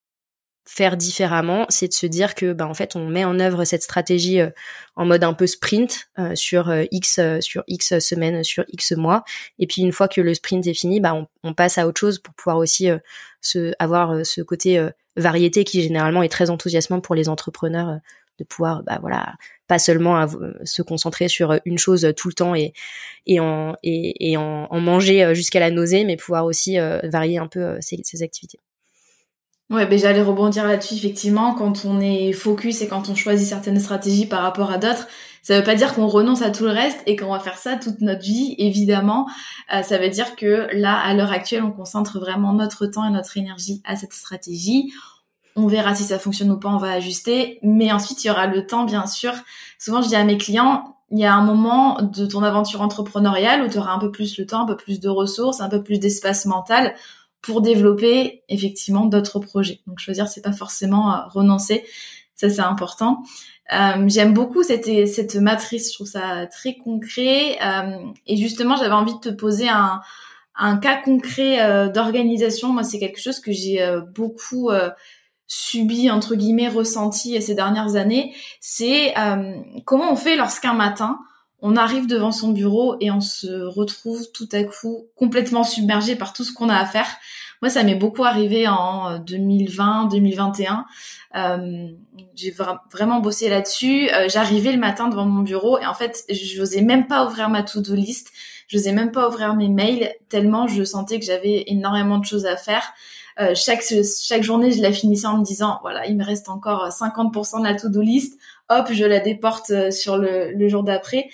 [0.64, 3.82] faire différemment, c'est de se dire que bah en fait on met en œuvre cette
[3.82, 4.38] stratégie
[4.94, 9.24] en mode un peu sprint sur x sur x semaines, sur x mois,
[9.58, 11.98] et puis une fois que le sprint est fini, bah on, on passe à autre
[11.98, 12.88] chose pour pouvoir aussi
[13.40, 17.98] se avoir ce côté variété qui généralement est très enthousiasmant pour les entrepreneurs
[18.38, 19.34] de pouvoir bah voilà
[19.66, 20.26] pas seulement
[20.64, 22.72] se concentrer sur une chose tout le temps et
[23.26, 27.46] et en et, en, manger euh, jusqu'à la nausée mais pouvoir aussi euh, varier un
[27.46, 28.58] peu euh, ses, activités
[29.70, 31.54] Ouais, ben j'allais rebondir là-dessus effectivement.
[31.54, 35.08] Quand on est focus et quand on choisit certaines stratégies par rapport à d'autres,
[35.40, 37.76] ça veut pas dire qu'on renonce à tout le reste et qu'on va faire ça
[37.76, 38.54] toute notre vie.
[38.58, 39.26] Évidemment,
[39.70, 43.38] ça veut dire que là, à l'heure actuelle, on concentre vraiment notre temps et notre
[43.38, 44.92] énergie à cette stratégie
[45.56, 47.58] on verra si ça fonctionne ou pas, on va ajuster.
[47.62, 49.32] Mais ensuite, il y aura le temps, bien sûr.
[49.78, 53.62] Souvent, je dis à mes clients, il y a un moment de ton aventure entrepreneuriale
[53.62, 55.82] où tu auras un peu plus le temps, un peu plus de ressources, un peu
[55.82, 56.94] plus d'espace mental
[57.42, 59.80] pour développer effectivement d'autres projets.
[59.86, 61.84] Donc choisir, c'est pas forcément euh, renoncer.
[62.34, 63.22] Ça, c'est important.
[63.72, 67.58] Euh, J'aime beaucoup cette, matrice, je trouve ça très concret.
[67.62, 70.00] Euh, et justement, j'avais envie de te poser un,
[70.78, 72.72] cas concret d'organisation.
[72.72, 73.84] Moi, c'est quelque chose que j'ai
[74.14, 74.70] beaucoup
[75.54, 79.52] subi entre guillemets ressenti ces dernières années, c'est euh,
[79.84, 81.18] comment on fait lorsqu'un matin
[81.60, 86.32] on arrive devant son bureau et on se retrouve tout à coup complètement submergé par
[86.32, 87.06] tout ce qu'on a à faire.
[87.60, 90.84] Moi, ça m'est beaucoup arrivé en 2020, 2021.
[91.36, 91.88] Euh,
[92.34, 92.52] j'ai
[92.90, 94.10] vraiment bossé là-dessus.
[94.10, 97.48] Euh, j'arrivais le matin devant mon bureau et en fait, je n'osais même pas ouvrir
[97.48, 98.32] ma to-do list.
[98.66, 102.46] Je n'osais même pas ouvrir mes mails tellement je sentais que j'avais énormément de choses
[102.46, 102.92] à faire.
[103.40, 106.88] Euh, chaque chaque journée, je la finissais en me disant voilà, il me reste encore
[106.88, 108.38] 50% de la to-do list.
[108.68, 111.28] Hop, je la déporte euh, sur le, le jour d'après.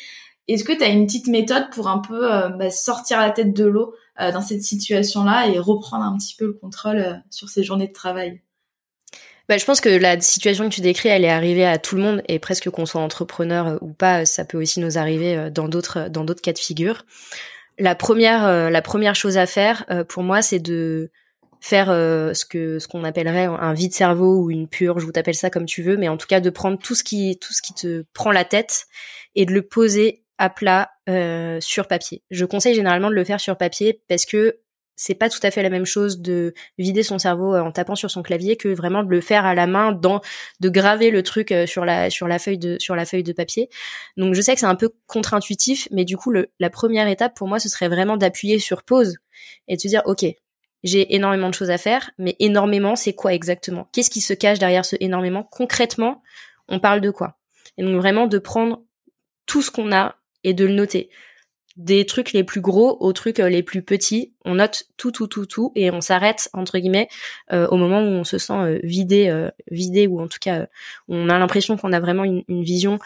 [0.47, 3.53] Est-ce que tu as une petite méthode pour un peu euh, bah, sortir la tête
[3.53, 7.87] de l'eau dans cette situation-là et reprendre un petit peu le contrôle sur ces journées
[7.87, 8.41] de travail?
[9.49, 12.03] Bah, je pense que la situation que tu décris, elle est arrivée à tout le
[12.03, 16.09] monde et presque qu'on soit entrepreneur ou pas, ça peut aussi nous arriver dans d'autres
[16.09, 17.05] dans d'autres cas de figure.
[17.79, 21.13] La première la première chose à faire pour moi, c'est de
[21.61, 25.35] faire euh, ce que ce qu'on appellerait un vide cerveau ou une purge ou t'appelles
[25.35, 27.63] ça comme tu veux mais en tout cas de prendre tout ce qui tout ce
[27.63, 28.87] qui te prend la tête
[29.35, 32.23] et de le poser à plat euh, sur papier.
[32.31, 34.61] Je conseille généralement de le faire sur papier parce que
[34.95, 37.95] c'est pas tout à fait la même chose de vider son cerveau euh, en tapant
[37.97, 40.21] sur son clavier que vraiment de le faire à la main dans
[40.61, 43.69] de graver le truc sur la sur la feuille de sur la feuille de papier.
[44.17, 47.35] Donc je sais que c'est un peu contre-intuitif mais du coup le, la première étape
[47.37, 49.17] pour moi ce serait vraiment d'appuyer sur pause
[49.67, 50.25] et de se dire OK,
[50.85, 53.89] j'ai énormément de choses à faire, mais énormément, c'est quoi exactement?
[53.93, 55.43] Qu'est-ce qui se cache derrière ce énormément?
[55.43, 56.23] Concrètement,
[56.69, 57.39] on parle de quoi?
[57.77, 58.83] Et donc vraiment de prendre
[59.47, 61.11] tout ce qu'on a et de le noter.
[61.79, 64.35] des trucs les plus gros aux trucs les plus petits.
[64.45, 67.09] On note tout, tout, tout, tout, et on s'arrête entre guillemets
[67.51, 70.67] au moment où on se sent vidé, vidé, ou en tout cas
[71.07, 72.99] on a l'impression qu'on a vraiment une, une vision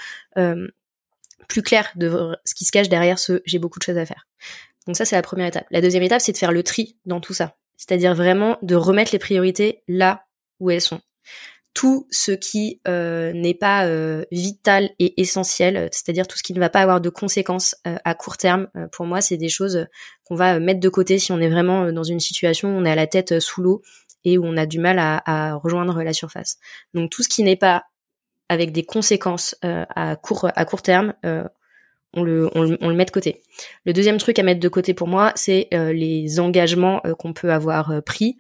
[1.49, 4.27] plus claire de ce qui se cache derrière ce j'ai beaucoup de choses à faire.
[4.87, 5.67] Donc ça c'est la première étape.
[5.71, 9.11] La deuxième étape c'est de faire le tri dans tout ça, c'est-à-dire vraiment de remettre
[9.13, 10.25] les priorités là
[10.61, 11.01] où elles sont
[11.75, 16.61] tout ce qui euh, n'est pas euh, vital et essentiel, c'est-à-dire tout ce qui ne
[16.61, 18.69] va pas avoir de conséquences euh, à court terme.
[18.93, 19.87] pour moi, c'est des choses
[20.25, 22.91] qu'on va mettre de côté si on est vraiment dans une situation où on est
[22.91, 23.83] à la tête sous l'eau
[24.25, 26.59] et où on a du mal à, à, rejoindre la surface.
[26.95, 27.85] Donc tout ce qui n'est pas
[28.49, 31.15] avec des conséquences à court à court terme,
[32.15, 33.41] on le, on le, met de côté.
[33.87, 37.33] Le deuxième truc à mettre de côté pour moi, c'est euh, les engagements euh, qu'on
[37.33, 38.37] peut avoir euh, pris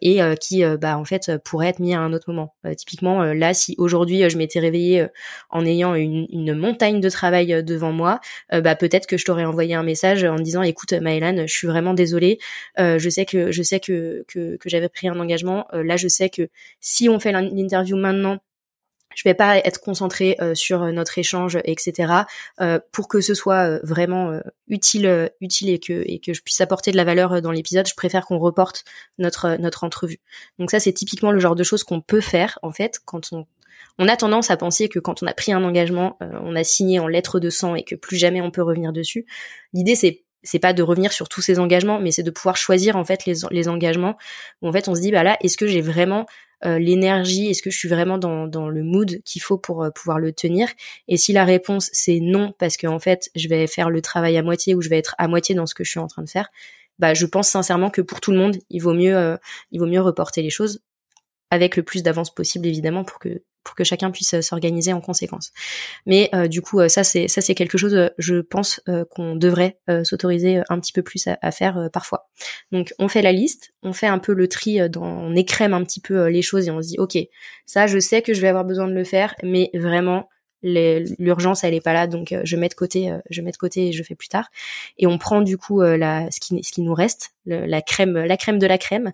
[0.00, 2.54] et qui, bah, en fait, pourraient être mis à un autre moment.
[2.76, 5.06] typiquement, là, si aujourd'hui je m'étais réveillée
[5.50, 9.82] en ayant une, montagne de travail devant moi, bah, peut-être que je t'aurais envoyé un
[9.82, 12.38] message en disant, écoute, Maëlan, je suis vraiment désolée.
[12.78, 15.66] je sais que je sais que, que j'avais pris un engagement.
[15.72, 16.48] là, je sais que
[16.80, 18.38] si on fait l'interview maintenant,
[19.14, 22.12] je vais pas être concentrée euh, sur euh, notre échange, etc.
[22.60, 26.92] Euh, pour que ce soit vraiment utile, utile et que et que je puisse apporter
[26.92, 28.84] de la valeur dans l'épisode, je préfère qu'on reporte
[29.18, 30.20] notre notre entrevue.
[30.58, 33.46] Donc ça, c'est typiquement le genre de choses qu'on peut faire en fait quand on
[33.98, 36.98] on a tendance à penser que quand on a pris un engagement, on a signé
[36.98, 39.26] en lettres de sang et que plus jamais on peut revenir dessus.
[39.74, 42.96] L'idée c'est c'est pas de revenir sur tous ces engagements, mais c'est de pouvoir choisir
[42.96, 44.16] en fait les, les engagements.
[44.60, 46.26] Où, en fait, on se dit bah là, est-ce que j'ai vraiment
[46.64, 49.90] euh, l'énergie Est-ce que je suis vraiment dans, dans le mood qu'il faut pour euh,
[49.90, 50.68] pouvoir le tenir?
[51.08, 54.36] Et si la réponse c'est non, parce que en fait je vais faire le travail
[54.36, 56.22] à moitié ou je vais être à moitié dans ce que je suis en train
[56.22, 56.50] de faire,
[56.98, 59.36] bah je pense sincèrement que pour tout le monde, il vaut mieux euh,
[59.72, 60.82] il vaut mieux reporter les choses
[61.50, 65.00] avec le plus d'avance possible évidemment pour que pour que chacun puisse euh, s'organiser en
[65.00, 65.52] conséquence.
[66.06, 69.78] Mais euh, du coup, euh, ça c'est ça c'est quelque chose, je pense qu'on devrait
[70.04, 72.28] s'autoriser un petit peu plus à, faire parfois.
[72.70, 75.82] Donc on fait la liste, on fait un peu le tri, dans, on écrème un
[75.84, 77.18] petit peu les choses et on se dit ok,
[77.66, 80.28] ça je sais que je vais avoir besoin de le faire, mais vraiment
[80.62, 83.92] l'urgence elle est pas là donc je mets de côté je mets de côté et
[83.92, 84.48] je fais plus tard
[84.96, 88.36] et on prend du coup la ce qui ce qui nous reste la crème la
[88.36, 89.12] crème de la crème.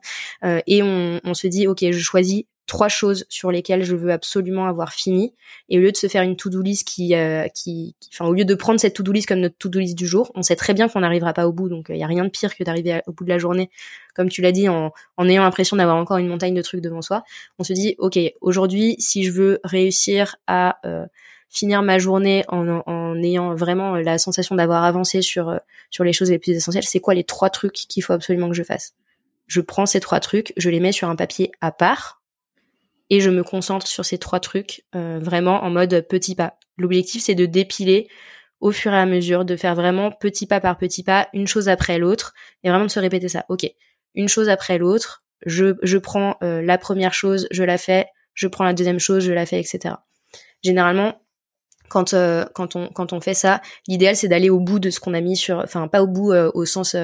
[0.66, 4.66] Et on, on se dit ok je choisis trois choses sur lesquelles je veux absolument
[4.66, 5.34] avoir fini.
[5.68, 8.44] Et au lieu de se faire une to-do list qui, euh, qui, enfin au lieu
[8.44, 10.88] de prendre cette to-do list comme notre to-do list du jour, on sait très bien
[10.88, 11.68] qu'on n'arrivera pas au bout.
[11.68, 13.70] Donc il y a rien de pire que d'arriver au bout de la journée
[14.14, 17.02] comme tu l'as dit en, en ayant l'impression d'avoir encore une montagne de trucs devant
[17.02, 17.24] soi.
[17.58, 21.06] On se dit OK, aujourd'hui si je veux réussir à euh,
[21.48, 25.58] finir ma journée en, en, ayant vraiment la sensation d'avoir avancé sur euh,
[25.90, 28.54] sur les choses les plus essentielles, c'est quoi les trois trucs qu'il faut absolument que
[28.54, 28.94] je fasse?
[29.46, 32.22] Je prends ces trois trucs, je les mets sur un papier à part
[33.10, 36.58] et je me concentre sur ces trois trucs euh, vraiment en mode petit pas.
[36.76, 38.08] L'objectif c'est de dépiler
[38.60, 41.68] au fur et à mesure, de faire vraiment petit pas par petit pas, une chose
[41.68, 42.34] après l'autre,
[42.64, 43.44] et vraiment de se répéter ça.
[43.48, 43.70] Ok,
[44.14, 48.48] une chose après l'autre, je, je prends euh, la première chose, je la fais, je
[48.48, 49.94] prends la deuxième chose, je la fais, etc.
[50.62, 51.22] Généralement,
[51.88, 55.00] quand euh, quand on quand on fait ça, l'idéal c'est d'aller au bout de ce
[55.00, 56.94] qu'on a mis sur, enfin pas au bout euh, au sens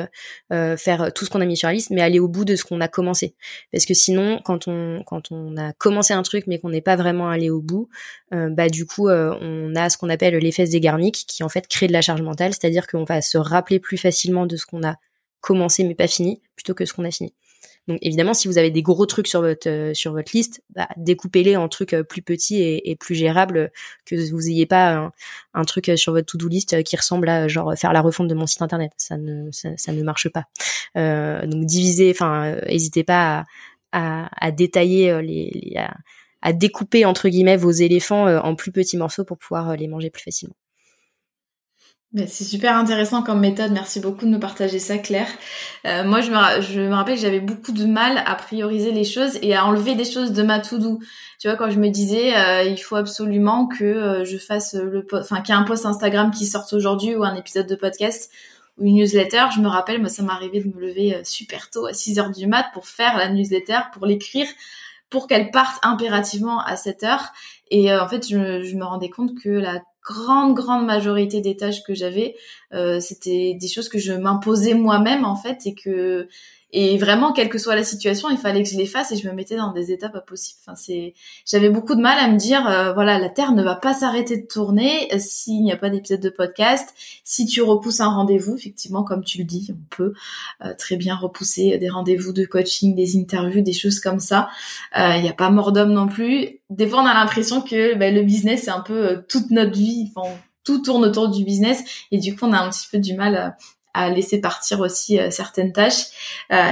[0.53, 2.57] euh, faire tout ce qu'on a mis sur la liste, mais aller au bout de
[2.57, 3.35] ce qu'on a commencé.
[3.73, 6.97] Parce que sinon, quand on quand on a commencé un truc mais qu'on n'est pas
[6.97, 7.89] vraiment allé au bout,
[8.31, 11.93] bah du coup on a ce qu'on appelle l'effet zégarmique qui en fait crée de
[11.93, 14.97] la charge mentale, c'est-à-dire qu'on va se rappeler plus facilement de ce qu'on a
[15.41, 17.35] commencé mais pas fini plutôt que ce qu'on a fini.
[17.87, 20.89] Donc évidemment, si vous avez des gros trucs sur votre euh, sur votre liste, bah,
[20.97, 23.71] découpez-les en trucs euh, plus petits et, plus gérables,
[24.07, 25.13] que vous ayez pas
[25.53, 28.35] un, truc euh, sur votre to-do list qui ressemble à genre faire la refonte de
[28.35, 28.93] mon site internet.
[28.97, 30.47] Ça ne ça, ne marche pas.
[31.47, 33.45] donc divisez, enfin, n'hésitez pas
[33.93, 35.77] à, détailler les,
[36.43, 40.23] à, découper entre guillemets vos éléphants en plus petits morceaux pour pouvoir les manger plus
[40.23, 40.57] facilement
[42.17, 43.73] c'est super intéressant comme méthode.
[43.73, 45.29] Merci beaucoup de nous partager ça, Claire.
[45.85, 49.03] Euh, moi, je me, je me rappelle que j'avais beaucoup de mal à prioriser les
[49.03, 51.01] choses et à enlever des choses de ma to-do.
[51.41, 55.05] Tu vois, quand je me disais, euh, il faut absolument que euh, je fasse le,
[55.13, 58.31] enfin, qu'il y ait un post Instagram qui sorte aujourd'hui ou un épisode de podcast
[58.79, 59.47] ou une newsletter.
[59.55, 62.47] Je me rappelle, moi, ça m'arrivait de me lever super tôt à 6 heures du
[62.47, 64.47] mat pour faire la newsletter, pour l'écrire,
[65.11, 67.33] pour qu'elle parte impérativement à 7 heures.
[67.73, 71.83] Et en fait, je, je me rendais compte que la grande grande majorité des tâches
[71.83, 72.37] que j'avais
[72.73, 76.29] euh, c'était des choses que je m'imposais moi-même en fait et que
[76.77, 79.29] et vraiment, quelle que soit la situation, il fallait que je les fasse et je
[79.29, 80.59] me mettais dans des étapes impossibles.
[80.61, 81.15] Enfin, c'est,
[81.47, 84.39] j'avais beaucoup de mal à me dire, euh, voilà, la Terre ne va pas s'arrêter
[84.39, 86.93] de tourner euh, s'il n'y a pas d'épisode de podcast.
[87.23, 90.15] Si tu repousses un rendez-vous, effectivement, comme tu le dis, on peut
[90.65, 94.49] euh, très bien repousser des rendez-vous de coaching, des interviews, des choses comme ça.
[94.97, 96.59] Il n'y a pas mort d'homme non plus.
[96.71, 100.11] Des fois, on a l'impression que ben, le business, c'est un peu toute notre vie.
[100.17, 100.29] Enfin,
[100.65, 103.55] tout tourne autour du business et du coup on a un petit peu du mal
[103.95, 106.07] à laisser partir aussi certaines tâches.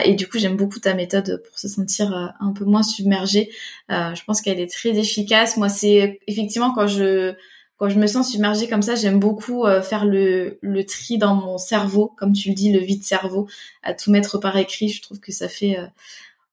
[0.04, 3.50] et du coup, j'aime beaucoup ta méthode pour se sentir un peu moins submergé.
[3.88, 5.56] je pense qu'elle est très efficace.
[5.56, 7.34] Moi, c'est effectivement quand je
[7.82, 11.34] quand je me sens submergée comme ça, j'aime beaucoup euh, faire le, le tri dans
[11.34, 13.48] mon cerveau, comme tu le dis, le vide cerveau,
[13.82, 14.88] à tout mettre par écrit.
[14.88, 15.86] Je trouve que ça fait euh,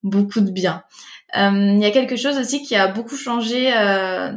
[0.01, 0.81] beaucoup de bien.
[1.37, 3.69] Euh, il y a quelque chose aussi qui a beaucoup changé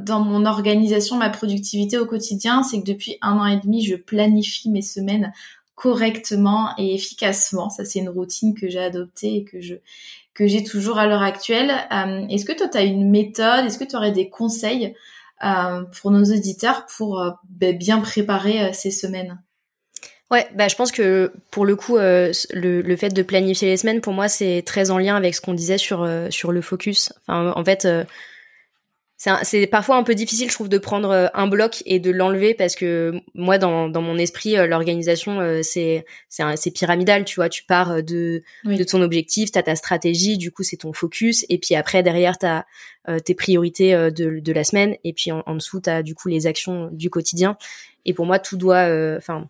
[0.02, 3.96] dans mon organisation, ma productivité au quotidien, c'est que depuis un an et demi, je
[3.96, 5.32] planifie mes semaines
[5.74, 7.70] correctement et efficacement.
[7.70, 9.74] Ça, c'est une routine que j'ai adoptée et que je
[10.34, 11.72] que j'ai toujours à l'heure actuelle.
[12.30, 13.66] Est-ce que toi, tu as une méthode?
[13.66, 14.94] Est-ce que tu aurais des conseils
[15.44, 19.40] euh, pour nos auditeurs pour euh, ben, bien préparer euh, ces semaines?
[20.30, 24.00] Ouais, bah je pense que pour le coup, le, le, fait de planifier les semaines,
[24.00, 27.12] pour moi, c'est très en lien avec ce qu'on disait sur sur le focus.
[27.26, 27.86] Enfin, en fait,
[29.42, 32.54] c'est parfois un peu difficile, je trouve, de prendre euh, un bloc et de l'enlever
[32.54, 37.48] parce que moi, dans, dans mon esprit, euh, l'organisation, euh, c'est c'est pyramidal, tu vois.
[37.48, 41.46] Tu pars de, de ton objectif, tu as ta stratégie, du coup, c'est ton focus.
[41.48, 42.66] Et puis après, derrière, tu as
[43.24, 44.96] tes priorités de, de la semaine.
[45.04, 47.56] Et puis en, en dessous, tu as du coup les actions du quotidien.
[48.04, 48.88] Et pour moi, tout doit...
[49.16, 49.48] Enfin,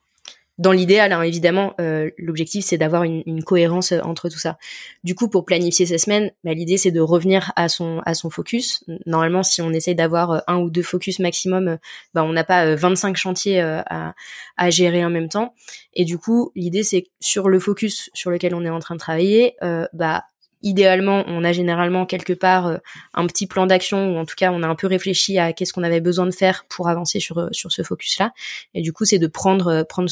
[0.58, 4.58] dans l'idéal, hein, évidemment, euh, l'objectif c'est d'avoir une, une, cohérence euh, entre tout ça.
[5.02, 8.84] Du coup, pour planifier ces semaines, bah, l'idée c'est de revenir à son focus.
[9.06, 11.78] Normalement, si on essaye d'avoir euh, un ou deux focus maximum,
[12.12, 14.14] bah, on n'a pas 25 chantiers à,
[14.56, 15.54] à gérer en même temps.
[15.94, 19.00] Et du coup, l'idée c'est sur le focus sur lequel on est en train de
[19.00, 19.56] travailler,
[19.92, 20.24] bah
[20.62, 22.76] idéalement, on a généralement quelque part euh,
[23.14, 25.72] un petit plan d'action ou en tout cas, on a un peu réfléchi à qu'est-ce
[25.72, 28.32] qu'on avait besoin de faire pour avancer sur euh, sur ce focus-là.
[28.74, 30.10] Et du coup, c'est de prendre euh, prendre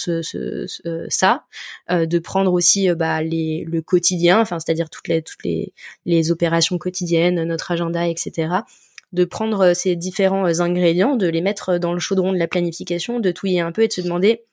[1.09, 1.45] ça,
[1.91, 5.73] de prendre aussi bah, les le quotidien, enfin c'est-à-dire toutes les toutes les
[6.07, 8.61] les opérations quotidiennes, notre agenda, etc
[9.13, 13.33] de prendre ces différents ingrédients, de les mettre dans le chaudron de la planification, de
[13.33, 14.45] touiller un peu et de se demander,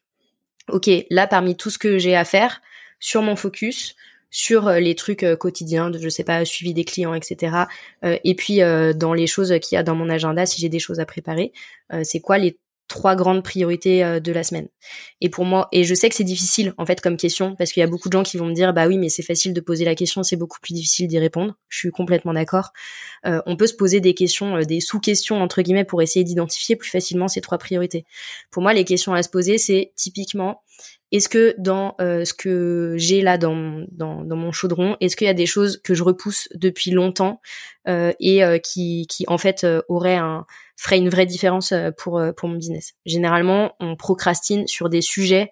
[0.69, 2.61] ok, là parmi tout ce que j'ai à faire
[2.99, 3.95] sur mon focus,
[4.29, 7.55] sur euh, les trucs euh, quotidiens, de, je sais pas, suivi des clients, etc.
[8.03, 8.59] Euh, et puis
[8.95, 11.51] dans les choses qu'il y a dans mon agenda, si j'ai des choses à préparer,
[12.03, 14.67] c'est quoi les trois grandes priorités de la semaine?
[15.21, 17.81] Et pour moi, et je sais que c'est difficile en fait comme question parce qu'il
[17.81, 19.61] y a beaucoup de gens qui vont me dire bah oui mais c'est facile de
[19.61, 21.55] poser la question, c'est beaucoup plus difficile d'y répondre.
[21.69, 22.71] Je suis complètement d'accord.
[23.23, 27.27] on peut se poser des questions, des sous-questions entre guillemets pour essayer d'identifier plus facilement
[27.27, 28.05] ces trois priorités.
[28.51, 30.61] Pour moi, les questions à se poser, c'est typiquement
[31.11, 35.29] est-ce que dans euh, ce que j'ai là dans, dans, mon chaudron, est-ce qu'il y
[35.29, 37.39] a des choses que je repousse depuis longtemps
[37.87, 42.49] euh, et euh, qui, qui en fait auraient un ferait une vraie différence pour pour
[42.49, 42.93] mon business?
[43.05, 45.51] Généralement, on procrastine sur des sujets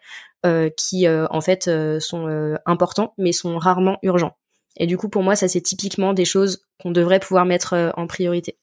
[0.78, 4.38] qui en fait sont importants mais sont rarement urgents.
[4.78, 8.06] Et du coup, pour moi, ça c'est typiquement des choses qu'on devrait pouvoir mettre en
[8.06, 8.60] priorité.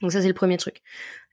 [0.00, 0.82] Donc ça c'est le premier truc.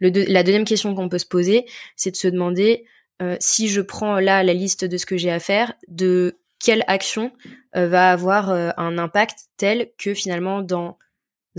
[0.01, 2.85] La deuxième question qu'on peut se poser, c'est de se demander
[3.21, 6.83] euh, si je prends là la liste de ce que j'ai à faire, de quelle
[6.87, 7.31] action
[7.75, 10.97] euh, va avoir euh, un impact tel que finalement dans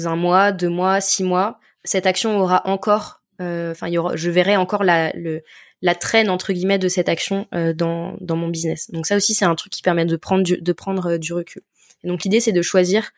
[0.05, 5.11] un mois, deux mois, six mois, cette action aura encore, enfin, je verrai encore la,
[5.14, 5.42] le,
[5.83, 8.90] la traîne entre guillemets de cette action dans, dans mon business.
[8.90, 11.62] Donc ça aussi, c'est un truc qui permet de prendre du, de prendre du recul.
[12.05, 13.11] Donc l'idée, c'est de choisir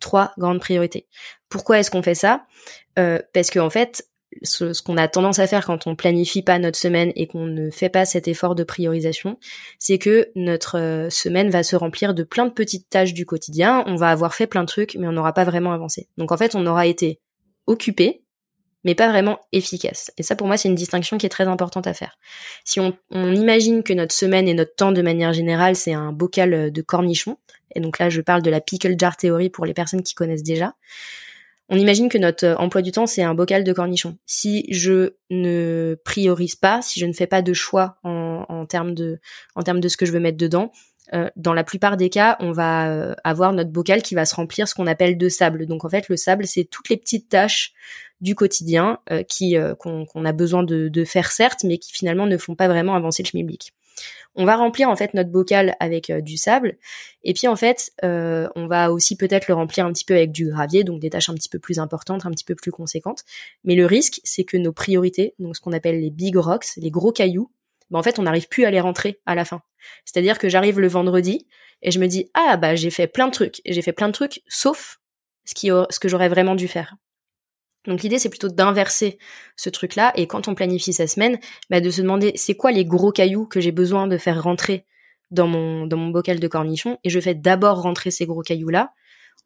[0.00, 1.06] trois grandes priorités.
[1.48, 2.46] Pourquoi est-ce qu'on fait ça?
[2.94, 4.08] Parce que en fait,
[4.42, 7.70] ce, qu'on a tendance à faire quand on planifie pas notre semaine et qu'on ne
[7.70, 9.38] fait pas cet effort de priorisation,
[9.78, 13.84] c'est que notre euh, semaine va se remplir de plein de petites tâches du quotidien.
[13.86, 16.08] On va avoir fait plein de trucs, mais on n'aura pas vraiment avancé.
[16.16, 17.20] Donc en fait, on aura été
[17.66, 18.22] occupé,
[18.84, 20.10] mais pas vraiment efficace.
[20.18, 22.18] Et ça, pour moi, c'est une distinction qui est très importante à faire.
[22.64, 26.12] Si on, on imagine que notre semaine et notre temps, de manière générale, c'est un
[26.12, 27.38] bocal de cornichons,
[27.74, 30.42] et donc là, je parle de la pickle jar theory pour les personnes qui connaissent
[30.42, 30.74] déjà
[31.68, 34.18] on imagine que notre euh, emploi du temps, c'est un bocal de cornichons.
[34.26, 39.18] Si je ne priorise pas, si je ne fais pas de choix en, termes de,
[39.54, 40.72] en termes de ce que je veux mettre dedans,
[41.12, 44.34] euh, dans la plupart des cas, on va euh, avoir notre bocal qui va se
[44.34, 45.66] remplir ce qu'on appelle de sable.
[45.66, 47.72] Donc en fait, le sable, c'est toutes les petites tâches
[48.20, 52.54] du quotidien qui qu'on a besoin de, de, faire certes, mais qui finalement ne font
[52.54, 53.74] pas vraiment avancer le schmilblick
[54.36, 56.76] on va remplir en fait notre bocal avec euh, du sable.
[57.22, 60.32] Et puis en fait euh, on va aussi peut-être le remplir un petit peu avec
[60.32, 63.24] du gravier donc des tâches un petit peu plus importantes un petit peu plus conséquentes.
[63.64, 66.90] Mais le risque c'est que nos priorités donc ce qu'on appelle les big rocks les
[66.90, 67.50] gros cailloux
[67.90, 69.62] ben, en fait on n'arrive plus à les rentrer à la fin.
[70.04, 71.46] C'est-à-dire que j'arrive le vendredi
[71.82, 73.60] et je me dis ah bah j'ai fait plein de trucs.
[73.66, 75.00] J'ai fait plein de trucs sauf
[75.44, 76.96] ce qui ce que j'aurais vraiment dû faire
[77.86, 79.18] donc l'idée c'est plutôt d'inverser
[79.56, 80.12] ce truc-là.
[80.16, 81.38] Et quand on planifie sa semaine,
[81.70, 84.84] bah, de se demander c'est quoi les gros cailloux que j'ai besoin de faire rentrer
[85.30, 86.98] dans mon dans mon bocal de cornichons?
[87.04, 88.92] Et je fais d'abord rentrer ces gros cailloux là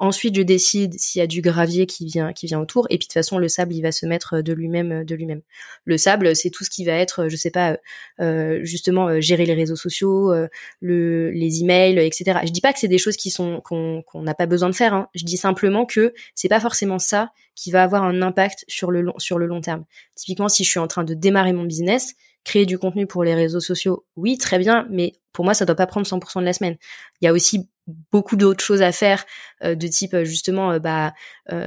[0.01, 2.87] Ensuite, je décide s'il y a du gravier qui vient qui vient autour.
[2.91, 5.43] Et puis de toute façon, le sable, il va se mettre de lui-même de lui-même.
[5.85, 7.79] Le sable, c'est tout ce qui va être, je sais pas,
[8.21, 10.33] euh, justement gérer les réseaux sociaux,
[10.81, 12.41] le, les emails, etc.
[12.45, 14.95] Je dis pas que c'est des choses qui sont qu'on n'a pas besoin de faire.
[14.95, 15.09] Hein.
[15.15, 19.03] Je dis simplement que c'est pas forcément ça qui va avoir un impact sur le
[19.03, 19.85] long sur le long terme.
[20.15, 23.35] Typiquement, si je suis en train de démarrer mon business, créer du contenu pour les
[23.35, 26.53] réseaux sociaux, oui, très bien, mais pour moi, ça doit pas prendre 100% de la
[26.53, 26.77] semaine.
[27.21, 27.69] Il y a aussi
[28.13, 29.25] beaucoup d'autres choses à faire
[29.65, 31.13] euh, de type euh, justement euh, bah,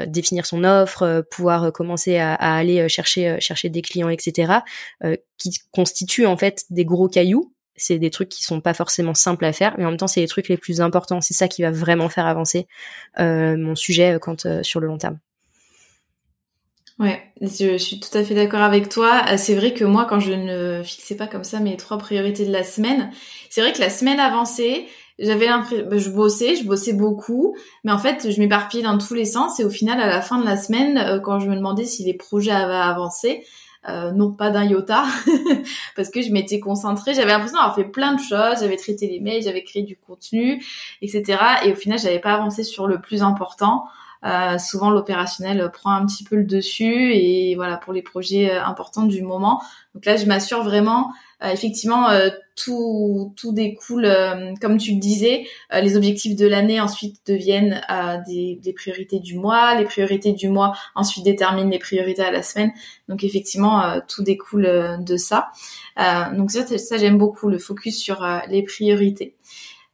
[0.08, 4.54] définir son offre, pouvoir commencer à, aller chercher chercher des clients, etc.
[5.38, 7.54] qui constituent en fait des gros cailloux.
[7.76, 10.22] C'est des trucs qui sont pas forcément simples à faire, mais en même temps c'est
[10.22, 11.20] les trucs les plus importants.
[11.20, 12.68] C'est ça qui va vraiment faire avancer
[13.18, 15.18] mon sujet quand sur le long terme.
[17.02, 19.24] Ouais, je suis tout à fait d'accord avec toi.
[19.30, 22.46] Euh, c'est vrai que moi, quand je ne fixais pas comme ça mes trois priorités
[22.46, 23.10] de la semaine,
[23.50, 24.88] c'est vrai que la semaine avancée,
[25.20, 29.14] j'avais l'impression, bah, je bossais, je bossais beaucoup, mais en fait, je m'éparpillais dans tous
[29.14, 31.56] les sens et au final, à la fin de la semaine, euh, quand je me
[31.56, 33.46] demandais si les projets avaient avancé,
[33.90, 35.06] euh, non pas d'un iota,
[35.96, 39.20] parce que je m'étais concentrée, j'avais l'impression d'avoir fait plein de choses, j'avais traité les
[39.20, 40.64] mails, j'avais créé du contenu,
[41.02, 41.40] etc.
[41.66, 43.86] Et au final, j'avais pas avancé sur le plus important.
[44.24, 48.64] Euh, souvent l'opérationnel prend un petit peu le dessus et voilà pour les projets euh,
[48.64, 49.64] importants du moment.
[49.96, 51.12] Donc là, je m'assure vraiment,
[51.44, 52.08] effectivement,
[52.56, 54.08] tout tout découle,
[54.62, 57.82] comme tu le disais, les objectifs de l'année ensuite deviennent
[58.28, 62.72] des, priorités du mois, les priorités du mois ensuite déterminent les priorités à la semaine.
[63.08, 65.52] Donc effectivement, tout découle de ça.
[66.34, 69.36] donc ça, j'aime beaucoup le focus sur les priorités.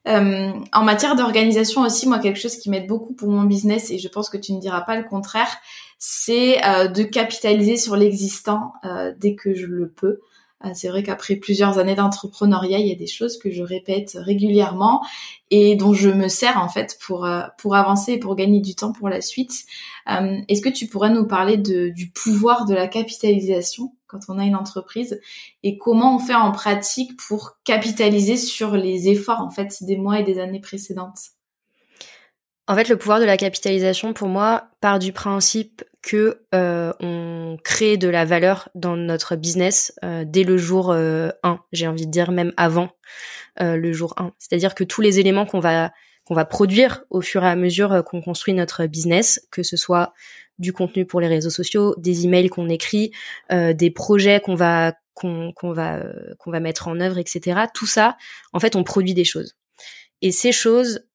[0.08, 3.98] Euh, en matière d'organisation aussi, moi, quelque chose qui m'aide beaucoup pour mon business, et
[3.98, 5.50] je pense que tu ne diras pas le contraire,
[6.00, 10.20] c'est euh, de capitaliser sur l'existant euh, dès que je le peux.
[10.66, 14.18] Euh, c'est vrai qu'après plusieurs années d'entrepreneuriat, il y a des choses que je répète
[14.20, 15.05] régulièrement
[15.51, 18.74] et dont je me sers en fait pour euh, pour avancer et pour gagner du
[18.76, 19.66] temps pour la suite.
[20.10, 24.45] Euh, est-ce que tu pourrais nous parler du pouvoir de la capitalisation quand on a
[24.45, 25.20] une entreprise
[25.64, 30.20] et comment on fait en pratique pour capitaliser sur les efforts en fait des mois
[30.20, 31.37] et des années précédentes?
[32.70, 37.57] En fait, le pouvoir de la capitalisation pour moi part du principe que euh, on
[37.63, 41.32] crée de la valeur dans notre business euh, dès le jour 1, euh,
[41.72, 42.89] j'ai envie de dire même avant
[43.59, 44.34] le jour 1.
[44.38, 45.91] C'est-à-dire que tous les éléments qu'on va
[46.26, 50.13] qu'on va produire au fur et à mesure qu'on construit notre business, que ce soit
[50.59, 53.11] du contenu pour les réseaux sociaux, des emails qu'on écrit,
[53.49, 56.03] des projets qu'on va qu'on va
[56.38, 57.61] qu'on va mettre en œuvre, etc.
[57.74, 58.15] Tout ça,
[58.53, 59.55] en fait, on produit des choses.
[60.22, 61.07] Et ces choses,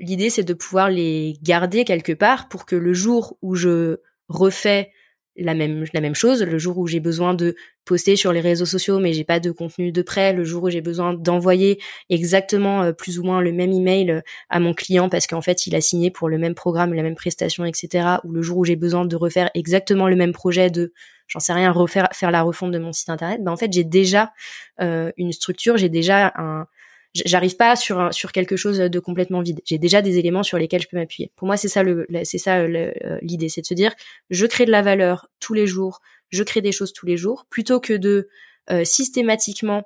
[0.00, 3.98] l'idée c'est de pouvoir les garder quelque part pour que le jour où je
[4.28, 4.90] refais
[5.36, 8.66] la même la même chose, le jour où j'ai besoin de poster sur les réseaux
[8.66, 12.82] sociaux mais j'ai pas de contenu de prêt, le jour où j'ai besoin d'envoyer exactement
[12.82, 15.74] euh, plus ou moins le même email euh, à mon client parce qu'en fait il
[15.76, 18.16] a signé pour le même programme, la même prestation, etc.
[18.24, 20.92] Ou le jour où j'ai besoin de refaire exactement le même projet de
[21.28, 23.84] j'en sais rien refaire faire la refonte de mon site internet, ben en fait j'ai
[23.84, 24.32] déjà
[24.80, 26.66] euh, une structure, j'ai déjà un
[27.14, 29.60] j'arrive pas sur sur quelque chose de complètement vide.
[29.64, 31.32] J'ai déjà des éléments sur lesquels je peux m'appuyer.
[31.36, 32.92] Pour moi, c'est ça le c'est ça euh,
[33.22, 33.94] l'idée, c'est de se dire
[34.30, 36.00] je crée de la valeur tous les jours,
[36.30, 38.28] je crée des choses tous les jours plutôt que de
[38.70, 39.82] euh, systématiquement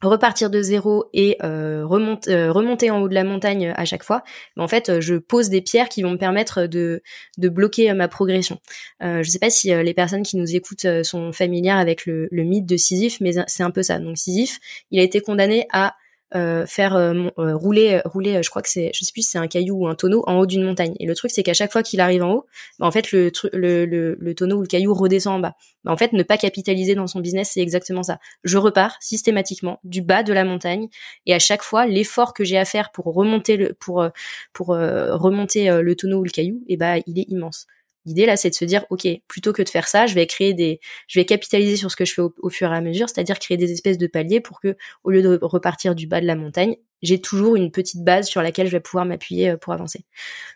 [0.00, 4.22] repartir de zéro et euh, remonter en haut de la montagne à chaque fois.
[4.56, 7.02] En fait, je pose des pierres qui vont me permettre de,
[7.36, 8.60] de bloquer ma progression.
[9.02, 12.44] Euh, je sais pas si les personnes qui nous écoutent sont familières avec le, le
[12.44, 13.98] mythe de Sisyphe, mais c'est un peu ça.
[13.98, 14.60] Donc Sisyphe,
[14.92, 15.96] il a été condamné à
[16.34, 19.38] euh, faire euh, euh, rouler rouler je crois que c'est je sais plus si c'est
[19.38, 20.94] un caillou ou un tonneau en haut d'une montagne.
[21.00, 22.46] Et le truc c'est qu'à chaque fois qu'il arrive en haut
[22.78, 25.54] bah, en fait le, le, le, le, tonneau ou le caillou redescend en bas.
[25.84, 28.18] Bah, en fait ne pas capitaliser dans son business c'est exactement ça.
[28.44, 30.88] Je repars systématiquement du bas de la montagne
[31.24, 34.06] et à chaque fois l'effort que j'ai à faire pour remonter le pour
[34.52, 37.66] pour remonter le tonneau ou le caillou et bah il est immense
[38.08, 40.54] L'idée là, c'est de se dire, ok, plutôt que de faire ça, je vais créer
[40.54, 43.38] des, je vais capitaliser sur ce que je fais au, fur et à mesure, c'est-à-dire
[43.38, 46.34] créer des espèces de paliers pour que, au lieu de repartir du bas de la
[46.34, 50.06] montagne, j'ai toujours une petite base sur laquelle je vais pouvoir m'appuyer euh, pour avancer.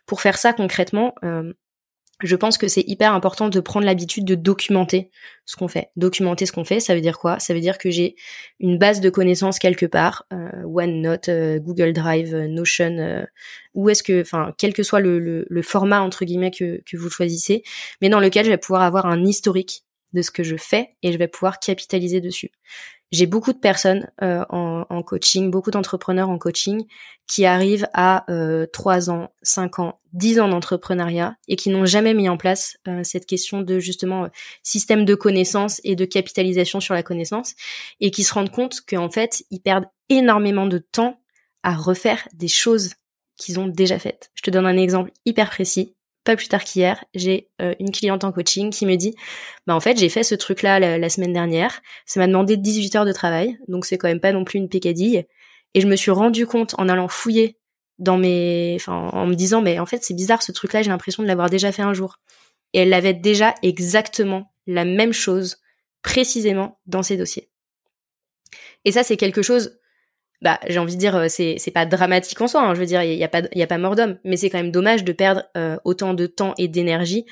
[0.07, 1.53] Pour faire ça concrètement, euh,
[2.23, 5.11] je pense que c'est hyper important de prendre l'habitude de documenter
[5.45, 5.91] ce qu'on fait.
[5.97, 7.39] Documenter ce qu'on fait, ça veut dire quoi?
[7.39, 8.17] Ça veut dire que j'ai
[8.61, 13.25] une base de connaissances quelque part, euh, OneNote, euh, Google Drive, euh, Notion, euh,
[13.75, 16.97] où est-ce que, enfin, quel que soit le, le, le, format entre guillemets que, que
[16.97, 17.63] vous choisissez,
[18.01, 21.13] mais dans lequel je vais pouvoir avoir un historique de ce que je fais et
[21.13, 22.51] je vais pouvoir capitaliser dessus.
[23.13, 26.87] J'ai beaucoup de personnes euh, en, coaching, beaucoup d'entrepreneurs en coaching
[27.27, 32.15] qui arrivent à euh, 3 ans, 5 ans, 10 ans d'entrepreneuriat et qui n'ont jamais
[32.15, 34.29] mis en place euh, cette question de justement euh,
[34.63, 37.55] système de connaissances et de capitalisation sur la connaissance
[38.01, 41.21] et qui se rendent compte qu'en fait, ils perdent énormément de temps
[41.63, 42.95] à refaire des choses
[43.37, 44.31] qu'ils ont déjà faites.
[44.35, 45.95] Je te donne un exemple hyper précis.
[46.25, 49.15] Pas plus tard qu'hier, j'ai euh, une cliente en coaching qui me dit,
[49.67, 53.05] bah en fait j'ai fait ce truc-là la, semaine dernière, ça m'a demandé 18 heures
[53.05, 55.27] de travail, donc c'est quand même pas non plus une pécadille,
[55.75, 57.59] et je me suis rendu compte en allant fouiller
[57.99, 61.25] dans mes, enfin en me disant mais en fait c'est bizarre ce truc-là, j'ai l'impression
[61.25, 62.21] de l'avoir déjà fait un jour,
[62.73, 65.57] et elle avait déjà exactement la même chose
[66.03, 67.51] précisément dans ses dossiers.
[68.85, 69.81] Et ça c'est quelque chose
[70.43, 72.87] bah j'ai envie de dire euh, c'est c'est pas dramatique en soi hein, je veux
[72.87, 74.73] dire il y, a pas il y a pas mort d'homme mais c'est quand même
[74.73, 77.25] dommage de perdre euh, autant de temps et d'énergie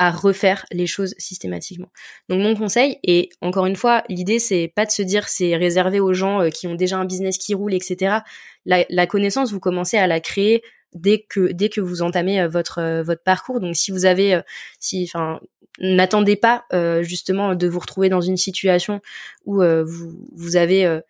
[0.00, 1.88] à refaire les choses systématiquement.
[2.28, 6.00] Donc mon conseil et encore une fois l'idée c'est pas de se dire c'est réservé
[6.00, 8.16] aux gens euh, qui ont déjà un business qui roule etc.
[8.64, 10.62] La, la, connaissance vous commencez à la créer
[10.94, 13.60] dès que dès que vous entamez votre votre parcours.
[13.60, 14.40] Donc si vous avez
[14.80, 15.40] si enfin
[15.80, 16.64] n'attendez pas
[17.02, 19.00] justement de vous retrouver dans une situation
[19.44, 21.00] où vous vous avez euh,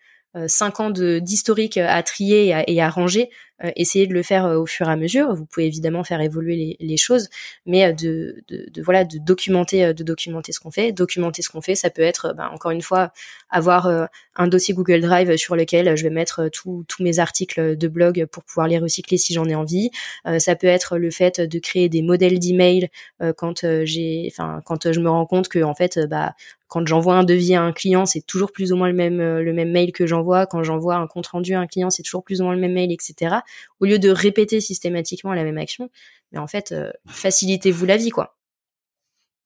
[0.47, 4.65] cinq ans d'historique à trier et à, ranger, euh, essayez de le faire euh, au
[4.65, 5.33] fur et à mesure.
[5.33, 7.29] Vous pouvez évidemment faire évoluer les, choses,
[7.65, 10.91] mais de, de, voilà de documenter de documenter ce qu'on fait.
[10.91, 13.11] Documenter ce qu'on fait, ça peut être ben, encore une fois
[13.49, 13.87] avoir
[14.35, 18.43] un dossier Google Drive sur lequel je vais mettre tous mes articles de blog pour
[18.43, 19.91] pouvoir les recycler si j'en ai envie.
[20.39, 22.89] ça peut être le fait de créer des modèles d'email
[23.37, 26.33] quand j'ai, enfin quand je me rends compte que en fait bah
[26.67, 29.41] quand j'envoie un devis à un client, c'est toujours plus ou moins le même euh,
[29.41, 30.45] le même mail que j'envoie.
[30.45, 32.73] Quand j'envoie un compte rendu à un client, c'est toujours plus ou moins le même
[32.73, 33.37] mail, etc.
[33.79, 35.89] Au lieu de répéter systématiquement la même action,
[36.31, 38.37] mais en fait, euh, facilitez-vous la vie, quoi.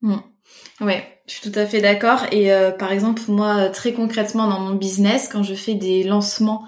[0.01, 0.17] Mmh.
[0.81, 2.25] Ouais, je suis tout à fait d'accord.
[2.31, 6.65] Et euh, par exemple, moi, très concrètement dans mon business, quand je fais des lancements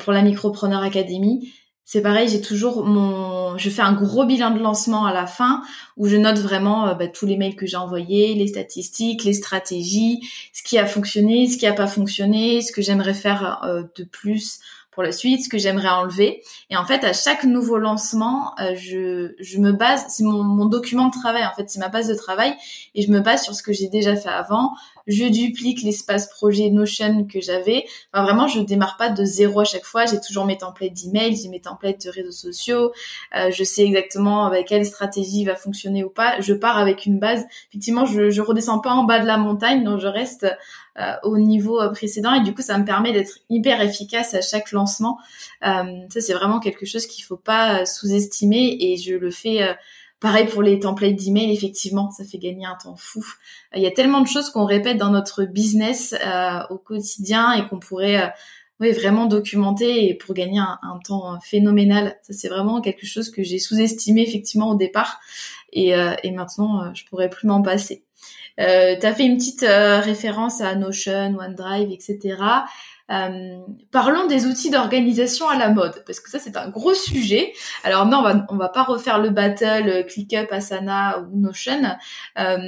[0.00, 1.52] pour la Micropreneur Academy,
[1.88, 5.62] c'est pareil, j'ai toujours mon, je fais un gros bilan de lancement à la fin
[5.96, 9.32] où je note vraiment euh, bah, tous les mails que j'ai envoyés, les statistiques, les
[9.32, 10.18] stratégies,
[10.52, 14.02] ce qui a fonctionné, ce qui a pas fonctionné, ce que j'aimerais faire euh, de
[14.02, 14.58] plus
[14.96, 16.42] pour la suite, ce que j'aimerais enlever.
[16.70, 20.64] Et en fait, à chaque nouveau lancement, euh, je, je me base, c'est mon, mon
[20.64, 22.56] document de travail, en fait, c'est ma base de travail,
[22.94, 24.72] et je me base sur ce que j'ai déjà fait avant.
[25.06, 27.84] Je duplique l'espace projet Notion que j'avais.
[28.12, 30.04] Vraiment, je démarre pas de zéro à chaque fois.
[30.04, 32.92] J'ai toujours mes templates d'email, j'ai mes templates de réseaux sociaux.
[33.36, 36.40] Euh, je sais exactement avec quelle stratégie va fonctionner ou pas.
[36.40, 37.44] Je pars avec une base.
[37.70, 40.46] Effectivement, je, redescends pas en bas de la montagne, donc je reste
[40.98, 44.40] euh, au niveau euh, précédent et du coup ça me permet d'être hyper efficace à
[44.40, 45.18] chaque lancement.
[45.62, 49.76] Ça c'est vraiment quelque chose qu'il faut pas sous-estimer et je le fais
[50.20, 53.24] pareil pour les templates d'email effectivement ça fait gagner un temps fou.
[53.74, 56.14] Il y a tellement de choses qu'on répète dans notre business
[56.70, 58.32] au quotidien et qu'on pourrait
[58.78, 62.18] oui, vraiment documenter et pour gagner un, temps phénoménal.
[62.22, 65.18] Ça, c'est vraiment quelque chose que j'ai sous-estimé effectivement au départ
[65.72, 65.92] et,
[66.22, 68.06] et maintenant, je pourrais plus m'en passer.
[68.60, 72.36] Euh, tu as fait une petite euh, référence à Notion, OneDrive, etc.
[73.10, 73.58] Euh,
[73.92, 77.52] parlons des outils d'organisation à la mode, parce que ça c'est un gros sujet.
[77.84, 81.82] Alors non, on va, on va pas refaire le battle euh, ClickUp, Asana ou Notion,
[82.38, 82.58] euh,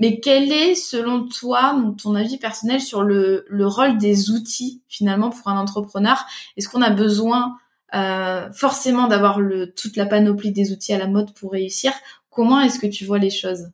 [0.00, 5.30] mais quel est selon toi, ton avis personnel sur le, le rôle des outils finalement
[5.30, 6.24] pour un entrepreneur?
[6.56, 7.56] Est-ce qu'on a besoin
[7.94, 11.92] euh, forcément d'avoir le, toute la panoplie des outils à la mode pour réussir?
[12.30, 13.68] Comment est-ce que tu vois les choses?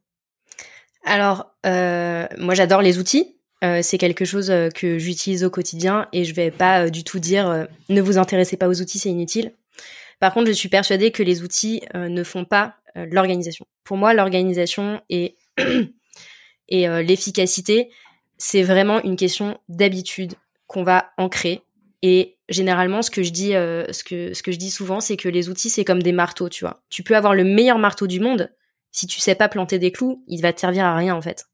[1.03, 3.38] Alors, euh, moi j'adore les outils.
[3.65, 7.19] Euh, c'est quelque chose euh, que j'utilise au quotidien et je vais pas du tout
[7.19, 9.53] dire ne vous intéressez pas aux outils, c'est inutile.
[10.21, 13.67] Par contre, je suis persuadée que les outils ne font pas l'organisation.
[13.85, 15.37] Pour moi, l'organisation et,
[16.69, 17.89] et l'efficacité,
[18.37, 20.35] c'est vraiment une question d'habitude
[20.67, 21.63] qu'on va ancrer.
[22.03, 25.29] Et généralement, ce que je dis, ce que ce que je dis souvent, c'est que
[25.29, 26.83] les outils, c'est comme des marteaux, tu vois.
[26.91, 28.51] Tu peux avoir le meilleur marteau du monde,
[28.91, 31.47] si tu sais pas planter des clous, il va te servir à rien en fait.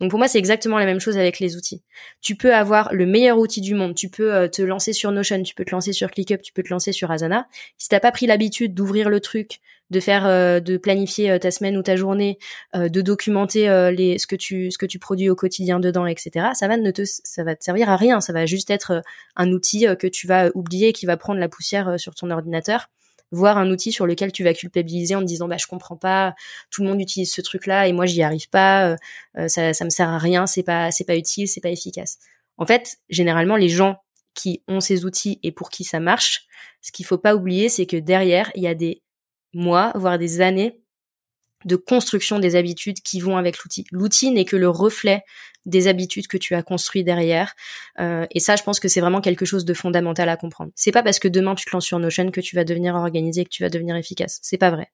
[0.00, 1.82] Donc pour moi, c'est exactement la même chose avec les outils.
[2.20, 5.42] Tu peux avoir le meilleur outil du monde, tu peux euh, te lancer sur Notion,
[5.42, 7.48] tu peux te lancer sur ClickUp, tu peux te lancer sur Asana.
[7.78, 9.60] Si t'as pas pris l'habitude d'ouvrir le truc,
[9.90, 12.38] de faire, euh, de planifier euh, ta semaine ou ta journée,
[12.74, 16.48] de documenter les ce que tu ce que tu produis au quotidien dedans, etc.
[16.54, 18.20] Ça va ne te ça va te servir à rien.
[18.20, 19.02] Ça va juste être
[19.36, 22.88] un outil que tu vas oublier, qui va prendre la poussière sur ton ordinateur
[23.32, 26.34] voir un outil sur lequel tu vas culpabiliser en te disant bah je comprends pas,
[26.70, 28.96] tout le monde utilise ce truc là et moi j'y arrive pas, euh,
[29.38, 32.18] euh, ça ça me sert à rien, c'est pas c'est pas utile, c'est pas efficace.
[32.58, 33.96] En fait, généralement les gens
[34.34, 36.46] qui ont ces outils et pour qui ça marche,
[36.82, 39.02] ce qu'il faut pas oublier c'est que derrière, il y a des
[39.52, 40.80] mois voire des années
[41.64, 43.86] de construction des habitudes qui vont avec l'outil.
[43.90, 45.22] L'outil n'est que le reflet
[45.64, 47.54] des habitudes que tu as construit derrière.
[47.98, 50.70] Euh, et ça, je pense que c'est vraiment quelque chose de fondamental à comprendre.
[50.76, 53.44] C'est pas parce que demain tu te lances sur Notion que tu vas devenir organisé,
[53.44, 54.38] que tu vas devenir efficace.
[54.42, 54.92] C'est pas vrai.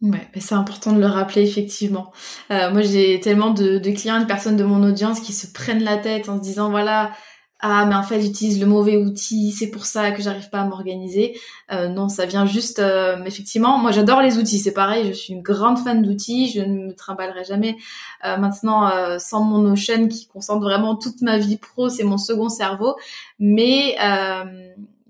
[0.00, 2.12] Ouais, c'est important de le rappeler effectivement.
[2.52, 5.82] Euh, moi, j'ai tellement de, de clients, de personnes de mon audience qui se prennent
[5.82, 7.12] la tête en se disant voilà,
[7.60, 10.64] ah mais en fait j'utilise le mauvais outil, c'est pour ça que j'arrive pas à
[10.64, 11.40] m'organiser.
[11.72, 13.78] Euh, non, ça vient juste euh, effectivement.
[13.78, 16.94] Moi j'adore les outils, c'est pareil, je suis une grande fan d'outils, je ne me
[16.94, 17.76] trimballerai jamais.
[18.24, 22.48] Euh, maintenant sans mon Notion qui concentre vraiment toute ma vie pro, c'est mon second
[22.48, 22.94] cerveau.
[23.40, 23.96] Mais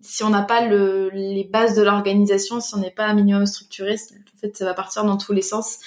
[0.01, 3.45] si on n'a pas le, les bases de l'organisation, si on n'est pas un minimum
[3.45, 5.81] structuré, en fait ça va partir dans tous les sens.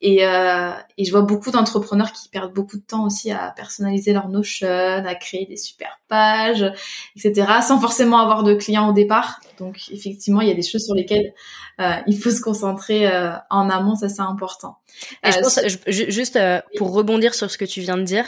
[0.00, 4.12] Et, euh, et je vois beaucoup d'entrepreneurs qui perdent beaucoup de temps aussi à personnaliser
[4.12, 6.70] leur Notion, à créer des super pages,
[7.16, 9.40] etc., sans forcément avoir de clients au départ.
[9.58, 11.32] Donc effectivement, il y a des choses sur lesquelles
[11.80, 14.78] euh, il faut se concentrer euh, en amont, ça c'est important.
[15.24, 18.26] Et je euh, pense, juste euh, pour rebondir sur ce que tu viens de dire,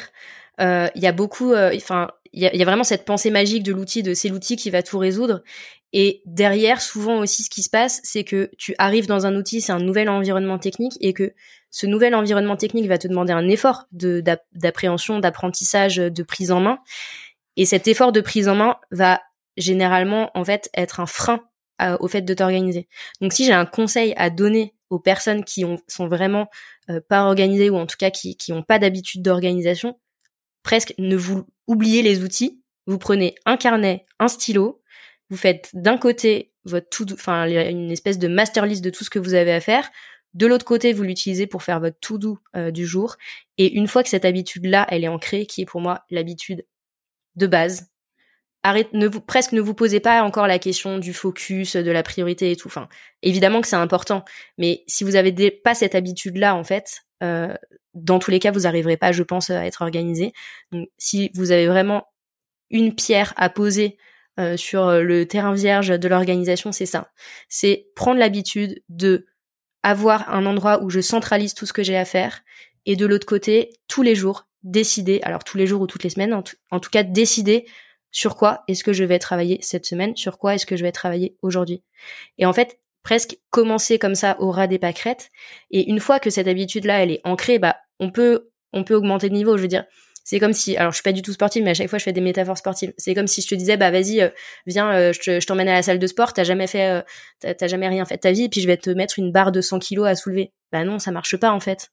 [0.58, 4.12] il y a beaucoup, enfin, il y a, vraiment cette pensée magique de l'outil, de
[4.12, 5.42] c'est l'outil qui va tout résoudre.
[5.94, 9.62] Et derrière, souvent aussi, ce qui se passe, c'est que tu arrives dans un outil,
[9.62, 11.32] c'est un nouvel environnement technique, et que
[11.70, 16.78] ce nouvel environnement technique va te demander un effort d'appréhension, d'apprentissage, de prise en main.
[17.56, 19.22] Et cet effort de prise en main va
[19.56, 21.42] généralement, en fait, être un frein
[22.00, 22.86] au fait de t'organiser.
[23.22, 26.48] Donc, si j'ai un conseil à donner aux personnes qui ont, sont vraiment
[26.90, 29.98] euh, pas organisées ou en tout cas qui qui ont pas d'habitude d'organisation,
[30.66, 32.60] presque ne vous oubliez les outils.
[32.88, 34.82] Vous prenez un carnet, un stylo,
[35.30, 39.10] vous faites d'un côté votre tout, enfin une espèce de master list de tout ce
[39.10, 39.88] que vous avez à faire.
[40.34, 43.14] De l'autre côté, vous l'utilisez pour faire votre tout doux euh, du jour.
[43.58, 46.66] Et une fois que cette habitude-là, elle est ancrée, qui est pour moi l'habitude
[47.36, 47.92] de base,
[48.64, 52.02] arrête, ne vous, presque ne vous posez pas encore la question du focus, de la
[52.02, 52.66] priorité et tout.
[52.66, 52.88] Enfin,
[53.22, 54.24] évidemment que c'est important,
[54.58, 58.96] mais si vous avez pas cette habitude-là, en fait, dans tous les cas, vous n'arriverez
[58.96, 60.32] pas, je pense, à être organisé.
[60.70, 62.06] Donc, si vous avez vraiment
[62.70, 63.96] une pierre à poser
[64.38, 67.10] euh, sur euh, le terrain vierge de l'organisation, c'est ça.
[67.48, 69.26] C'est prendre l'habitude de
[69.82, 72.42] avoir un endroit où je centralise tout ce que j'ai à faire
[72.84, 76.10] et de l'autre côté, tous les jours, décider, alors tous les jours ou toutes les
[76.10, 77.66] semaines, en, en tout cas décider
[78.10, 80.92] sur quoi est-ce que je vais travailler cette semaine, sur quoi est-ce que je vais
[80.92, 81.82] travailler aujourd'hui.
[82.38, 85.30] Et en fait, presque commencer comme ça au ras des pâquerettes.
[85.70, 89.28] Et une fois que cette habitude-là, elle est ancrée, bah, on peut, on peut augmenter
[89.28, 89.56] le niveau.
[89.56, 89.84] Je veux dire,
[90.24, 92.02] c'est comme si, alors je suis pas du tout sportive, mais à chaque fois je
[92.02, 92.92] fais des métaphores sportives.
[92.98, 94.28] C'est comme si je te disais, bah vas-y, euh,
[94.66, 97.86] viens, euh, je t'emmène à la salle de sport, t'as jamais fait, euh, t'as jamais
[97.86, 99.78] rien fait de ta vie, et puis je vais te mettre une barre de 100
[99.78, 100.52] kilos à soulever.
[100.72, 101.92] Bah non, ça marche pas en fait.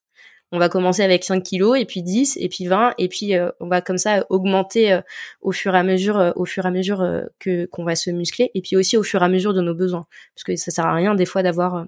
[0.51, 3.67] On va commencer avec 5 kilos, et puis 10, et puis 20, et puis on
[3.67, 4.99] va comme ça augmenter
[5.41, 7.03] au fur et à mesure, au fur et à mesure
[7.39, 9.73] que qu'on va se muscler, et puis aussi au fur et à mesure de nos
[9.73, 11.87] besoins, parce que ça sert à rien des fois d'avoir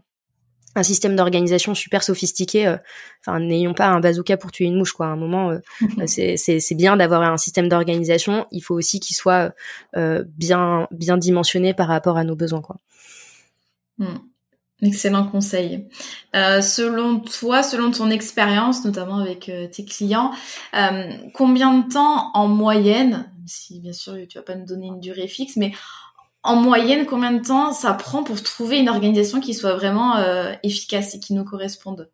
[0.75, 2.67] un système d'organisation super sophistiqué.
[2.67, 2.77] Euh,
[3.21, 5.07] enfin, n'ayons pas un bazooka pour tuer une mouche, quoi.
[5.07, 5.59] À un moment, euh,
[5.99, 8.45] euh, c'est bien d'avoir un système d'organisation.
[8.51, 9.53] Il faut aussi qu'il soit
[9.93, 12.77] bien bien dimensionné par rapport à nos besoins, quoi.
[13.97, 14.17] Hmm.
[14.85, 15.87] Excellent conseil.
[16.33, 20.31] selon toi, selon ton expérience, notamment avec tes clients,
[21.33, 25.27] combien de temps en moyenne, si bien sûr tu vas pas nous donner une durée
[25.27, 25.71] fixe, mais
[26.45, 30.53] en moyenne, combien de temps ça prend pour trouver une organisation qui soit vraiment euh,
[30.61, 32.11] efficace et qui nous corresponde?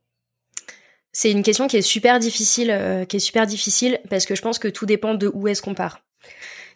[1.11, 4.41] C'est une question qui est super difficile, euh, qui est super difficile parce que je
[4.41, 5.99] pense que tout dépend de où est-ce qu'on part.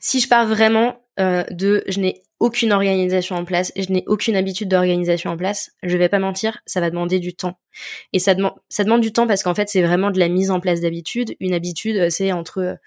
[0.02, 4.36] Si je pars vraiment euh, de je n'ai aucune organisation en place, je n'ai aucune
[4.36, 7.58] habitude d'organisation en place, je vais pas mentir, ça va demander du temps.
[8.14, 10.52] Et ça demande ça demande du temps parce qu'en fait, c'est vraiment de la mise
[10.52, 11.36] en place d'habitude.
[11.40, 12.78] Une habitude, c'est entre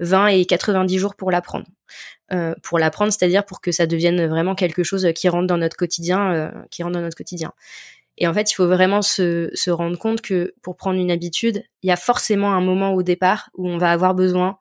[0.00, 1.66] 20 et 90 jours pour l'apprendre.
[2.32, 5.76] Euh, pour l'apprendre, c'est-à-dire pour que ça devienne vraiment quelque chose qui rentre dans notre
[5.76, 7.52] quotidien, euh, qui rentre dans notre quotidien.
[8.18, 11.62] Et en fait, il faut vraiment se, se rendre compte que pour prendre une habitude,
[11.82, 14.58] il y a forcément un moment au départ où on va avoir besoin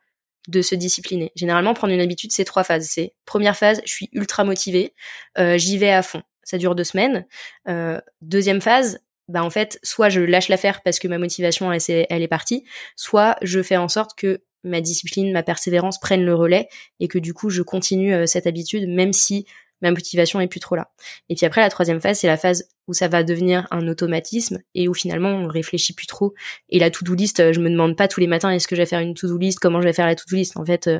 [0.47, 1.31] de se discipliner.
[1.35, 2.87] Généralement, prendre une habitude, c'est trois phases.
[2.89, 4.93] C'est première phase, je suis ultra motivée,
[5.37, 6.23] euh, j'y vais à fond.
[6.43, 7.25] Ça dure deux semaines.
[7.67, 12.21] Euh, deuxième phase, bah en fait, soit je lâche l'affaire parce que ma motivation elle,
[12.23, 12.63] est partie,
[12.95, 16.69] soit je fais en sorte que ma discipline, ma persévérance prennent le relais
[16.99, 19.45] et que du coup je continue euh, cette habitude même si
[19.81, 20.91] ma motivation est plus trop là.
[21.29, 24.59] Et puis après la troisième phase, c'est la phase où ça va devenir un automatisme
[24.75, 26.33] et où finalement on réfléchit plus trop.
[26.69, 28.81] Et la to-do list, euh, je me demande pas tous les matins est-ce que je
[28.81, 30.57] vais faire une to-do list, comment je vais faire la to-do list?
[30.57, 30.99] En fait, euh,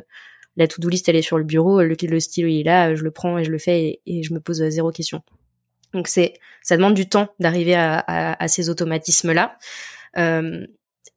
[0.56, 3.12] la to-do list elle est sur le bureau, le, stylo il est là, je le
[3.12, 5.22] prends et je le fais et, je me pose zéro question.
[5.94, 9.58] Donc c'est ça demande du temps d'arriver à, ces automatismes là.
[10.18, 10.66] Euh,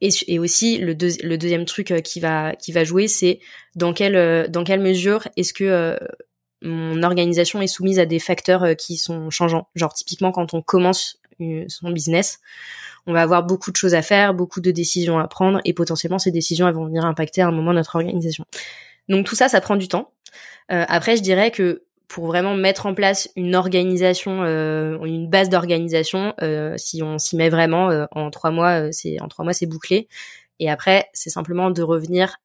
[0.00, 3.40] et, aussi le, deuxième truc euh, qui va qui va jouer, c'est
[3.74, 5.96] dans quelle euh, dans quelle mesure est-ce que euh,
[6.62, 9.68] mon organisation est soumise à des facteurs qui sont changeants.
[9.74, 11.18] Genre typiquement quand on commence
[11.68, 12.38] son business,
[13.06, 16.18] on va avoir beaucoup de choses à faire, beaucoup de décisions à prendre et potentiellement
[16.18, 18.44] ces décisions elles vont venir impacter à un moment notre organisation.
[19.08, 20.12] Donc tout ça, ça prend du temps.
[20.70, 25.48] Euh, après, je dirais que pour vraiment mettre en place une organisation, euh, une base
[25.48, 26.34] d'organisation.
[26.42, 29.66] Euh, si on s'y met vraiment, euh, en trois mois, c'est en trois mois c'est
[29.66, 30.08] bouclé.
[30.58, 32.36] Et après, c'est simplement de revenir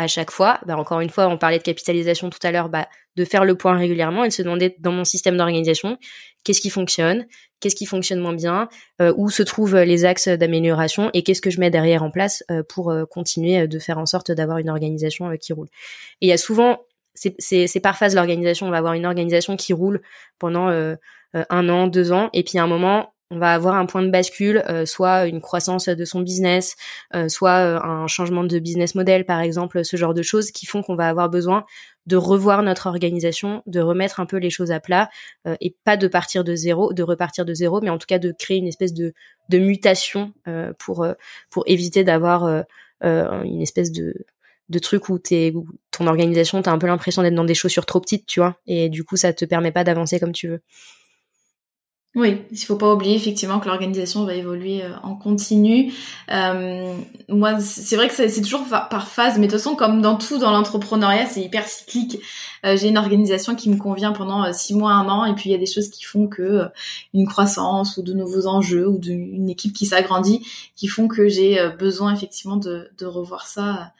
[0.00, 2.88] à chaque fois, bah, encore une fois, on parlait de capitalisation tout à l'heure, bah,
[3.16, 5.98] de faire le point régulièrement et de se demander dans mon système d'organisation,
[6.42, 7.26] qu'est-ce qui fonctionne,
[7.60, 8.70] qu'est-ce qui fonctionne moins bien,
[9.02, 12.42] euh, où se trouvent les axes d'amélioration et qu'est-ce que je mets derrière en place
[12.50, 15.68] euh, pour euh, continuer de faire en sorte d'avoir une organisation qui roule.
[16.22, 16.78] Et il y a souvent,
[17.14, 20.00] c'est par phase l'organisation, on va avoir une organisation qui roule
[20.38, 20.68] pendant
[21.34, 24.10] un an, deux ans, et puis à un moment, on va avoir un point de
[24.10, 26.74] bascule, euh, soit une croissance de son business,
[27.14, 30.66] euh, soit euh, un changement de business model, par exemple, ce genre de choses qui
[30.66, 31.64] font qu'on va avoir besoin
[32.06, 35.10] de revoir notre organisation, de remettre un peu les choses à plat
[35.60, 38.32] et pas de partir de zéro, de repartir de zéro, mais en tout cas de
[38.36, 39.12] créer une espèce de,
[39.48, 40.32] de mutation
[40.78, 41.04] pour
[41.66, 42.64] éviter d'avoir
[43.02, 44.14] une espèce de
[44.70, 45.18] de truc où
[45.90, 48.88] ton organisation, t'as un peu l'impression d'être dans des chaussures trop petites, tu vois, et
[48.88, 50.62] du coup, ça te permet pas d'avancer comme tu veux.
[52.16, 55.92] Oui, il faut pas oublier effectivement que l'organisation va évoluer euh, en continu.
[56.32, 56.96] Euh,
[57.28, 60.36] moi, c'est vrai que c'est toujours par phase, mais de toute façon, comme dans tout
[60.38, 62.18] dans l'entrepreneuriat, c'est hyper cyclique.
[62.66, 65.52] Euh, j'ai une organisation qui me convient pendant six mois, un an, et puis il
[65.52, 66.64] y a des choses qui font que
[67.14, 70.44] une croissance ou de nouveaux enjeux ou d'une équipe qui s'agrandit,
[70.74, 73.92] qui font que j'ai besoin effectivement de, de revoir ça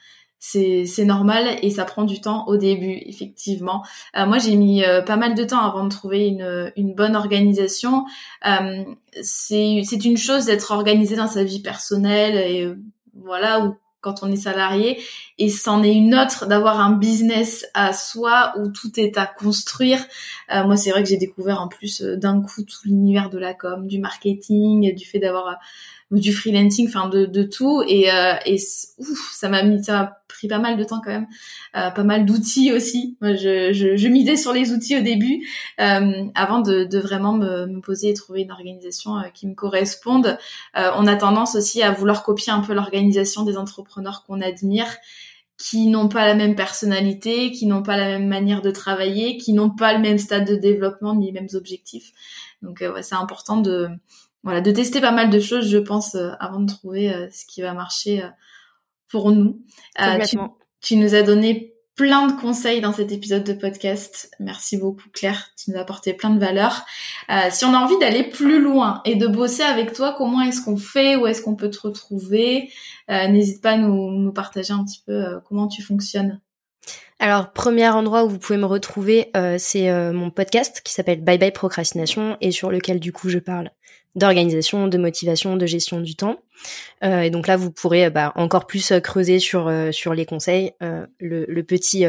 [0.43, 3.85] c'est normal et ça prend du temps au début effectivement.
[4.17, 7.15] Euh, moi j'ai mis euh, pas mal de temps avant de trouver une, une bonne
[7.15, 8.05] organisation.
[8.47, 8.83] Euh,
[9.21, 12.79] c'est une chose d'être organisé dans sa vie personnelle et euh,
[13.13, 14.99] voilà ou quand on est salarié
[15.37, 20.03] et c'en est une autre d'avoir un business à soi où tout est à construire.
[20.49, 23.85] moi c'est vrai que j'ai découvert en plus d'un coup tout l'univers de la com,
[23.85, 25.59] du marketing, du fait d'avoir
[26.11, 28.57] du freelancing, enfin de, de tout et, euh, et
[28.97, 31.27] ouf, ça m'a mis ça pas mal de temps quand même,
[31.75, 33.17] euh, pas mal d'outils aussi.
[33.21, 35.47] Moi, je, je, je, misais sur les outils au début
[35.79, 39.53] euh, avant de, de vraiment me, me, poser et trouver une organisation euh, qui me
[39.53, 40.37] corresponde.
[40.77, 44.87] Euh, on a tendance aussi à vouloir copier un peu l'organisation des entrepreneurs qu'on admire
[45.57, 49.53] qui n'ont pas la même personnalité, qui n'ont pas la même manière de travailler, qui
[49.53, 52.11] n'ont pas le même stade de développement ni les mêmes objectifs.
[52.63, 53.89] Donc ouais, c'est important de
[54.43, 57.45] voilà, de tester pas mal de choses, je pense, euh, avant de trouver euh, ce
[57.45, 58.27] qui va marcher euh,
[59.11, 59.61] pour nous.
[59.97, 60.37] Tu,
[60.81, 64.31] tu, nous as donné plein de conseils dans cet épisode de podcast.
[64.39, 66.85] Merci beaucoup Claire, tu nous as apporté plein de valeurs.
[67.51, 70.77] si on a envie d'aller plus loin et de bosser avec toi, comment est-ce qu'on
[70.77, 71.15] fait?
[71.15, 72.71] Où est-ce qu'on peut te retrouver?
[73.09, 76.39] N'hésite pas à nous, nous partager un petit peu comment tu fonctionnes.
[77.19, 81.51] Alors, premier endroit où vous pouvez me retrouver, c'est mon podcast qui s'appelle Bye Bye
[81.51, 83.69] Procrastination et sur lequel du coup je parle
[84.15, 86.37] d'organisation, de motivation, de gestion du temps.
[87.03, 90.25] Euh, et donc là, vous pourrez bah, encore plus euh, creuser sur euh, sur les
[90.25, 90.73] conseils.
[91.19, 92.05] Le, le, petit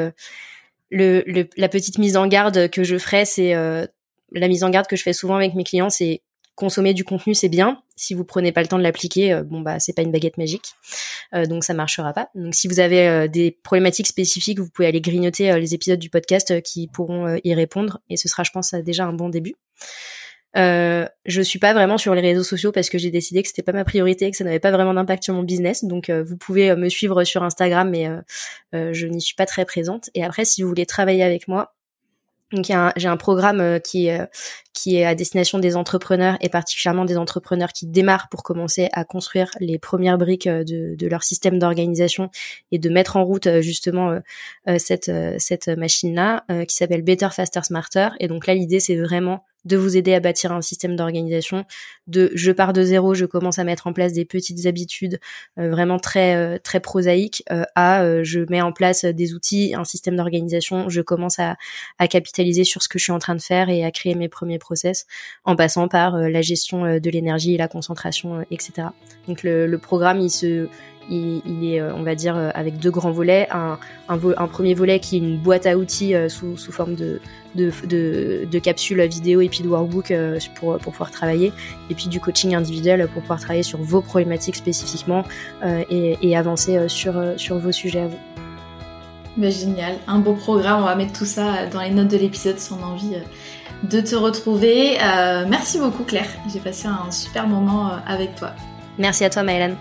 [0.90, 4.86] le, le, la petite mise en garde que je ferai, c'est la mise en garde
[4.86, 6.22] que je fais souvent avec mes clients, c'est
[6.54, 7.82] consommer du contenu, c'est bien.
[7.96, 10.72] Si vous prenez pas le temps de l'appliquer, bon bah c'est pas une baguette magique,
[11.48, 12.28] donc ça marchera pas.
[12.34, 16.62] Donc si vous avez des problématiques spécifiques, vous pouvez aller grignoter les épisodes du podcast
[16.62, 19.54] qui pourront y répondre, et ce sera, je pense, déjà un bon début.
[20.56, 23.62] Euh, je suis pas vraiment sur les réseaux sociaux parce que j'ai décidé que c'était
[23.62, 25.84] pas ma priorité et que ça n'avait pas vraiment d'impact sur mon business.
[25.84, 28.08] Donc euh, vous pouvez euh, me suivre sur Instagram, mais
[28.74, 30.10] euh, je n'y suis pas très présente.
[30.14, 31.74] Et après, si vous voulez travailler avec moi,
[32.52, 34.10] donc j'ai un programme qui
[34.74, 39.06] qui est à destination des entrepreneurs et particulièrement des entrepreneurs qui démarrent pour commencer à
[39.06, 42.28] construire les premières briques de, de leur système d'organisation
[42.70, 44.18] et de mettre en route justement
[44.76, 48.10] cette cette machine là qui s'appelle Better Faster Smarter.
[48.20, 51.64] Et donc là l'idée c'est vraiment de vous aider à bâtir un système d'organisation,
[52.06, 55.20] de je pars de zéro, je commence à mettre en place des petites habitudes
[55.58, 59.84] euh, vraiment très euh, très prosaïques, euh, à je mets en place des outils, un
[59.84, 61.56] système d'organisation, je commence à,
[61.98, 64.28] à capitaliser sur ce que je suis en train de faire et à créer mes
[64.28, 65.06] premiers process,
[65.44, 68.88] en passant par la gestion de l'énergie et la concentration, etc.
[69.28, 70.68] Donc le, le programme il se
[71.10, 73.48] il, il, est, on va dire, avec deux grands volets.
[73.50, 73.78] Un,
[74.08, 77.20] un, un, premier volet qui est une boîte à outils sous, sous forme de,
[77.54, 81.52] de, de, capsules vidéo et puis de workbook euh, pour, pour pouvoir travailler,
[81.90, 85.24] et puis du coaching individuel pour pouvoir travailler sur vos problématiques spécifiquement
[85.62, 88.18] euh, et, et, avancer euh, sur, sur vos sujets à vous.
[89.36, 92.58] Mais génial, un beau programme, on va mettre tout ça dans les notes de l'épisode
[92.58, 93.16] si on a envie
[93.82, 94.98] de te retrouver.
[95.48, 98.50] merci beaucoup Claire, j'ai passé un super moment avec toi.
[98.98, 99.74] Merci à toi Maëlan.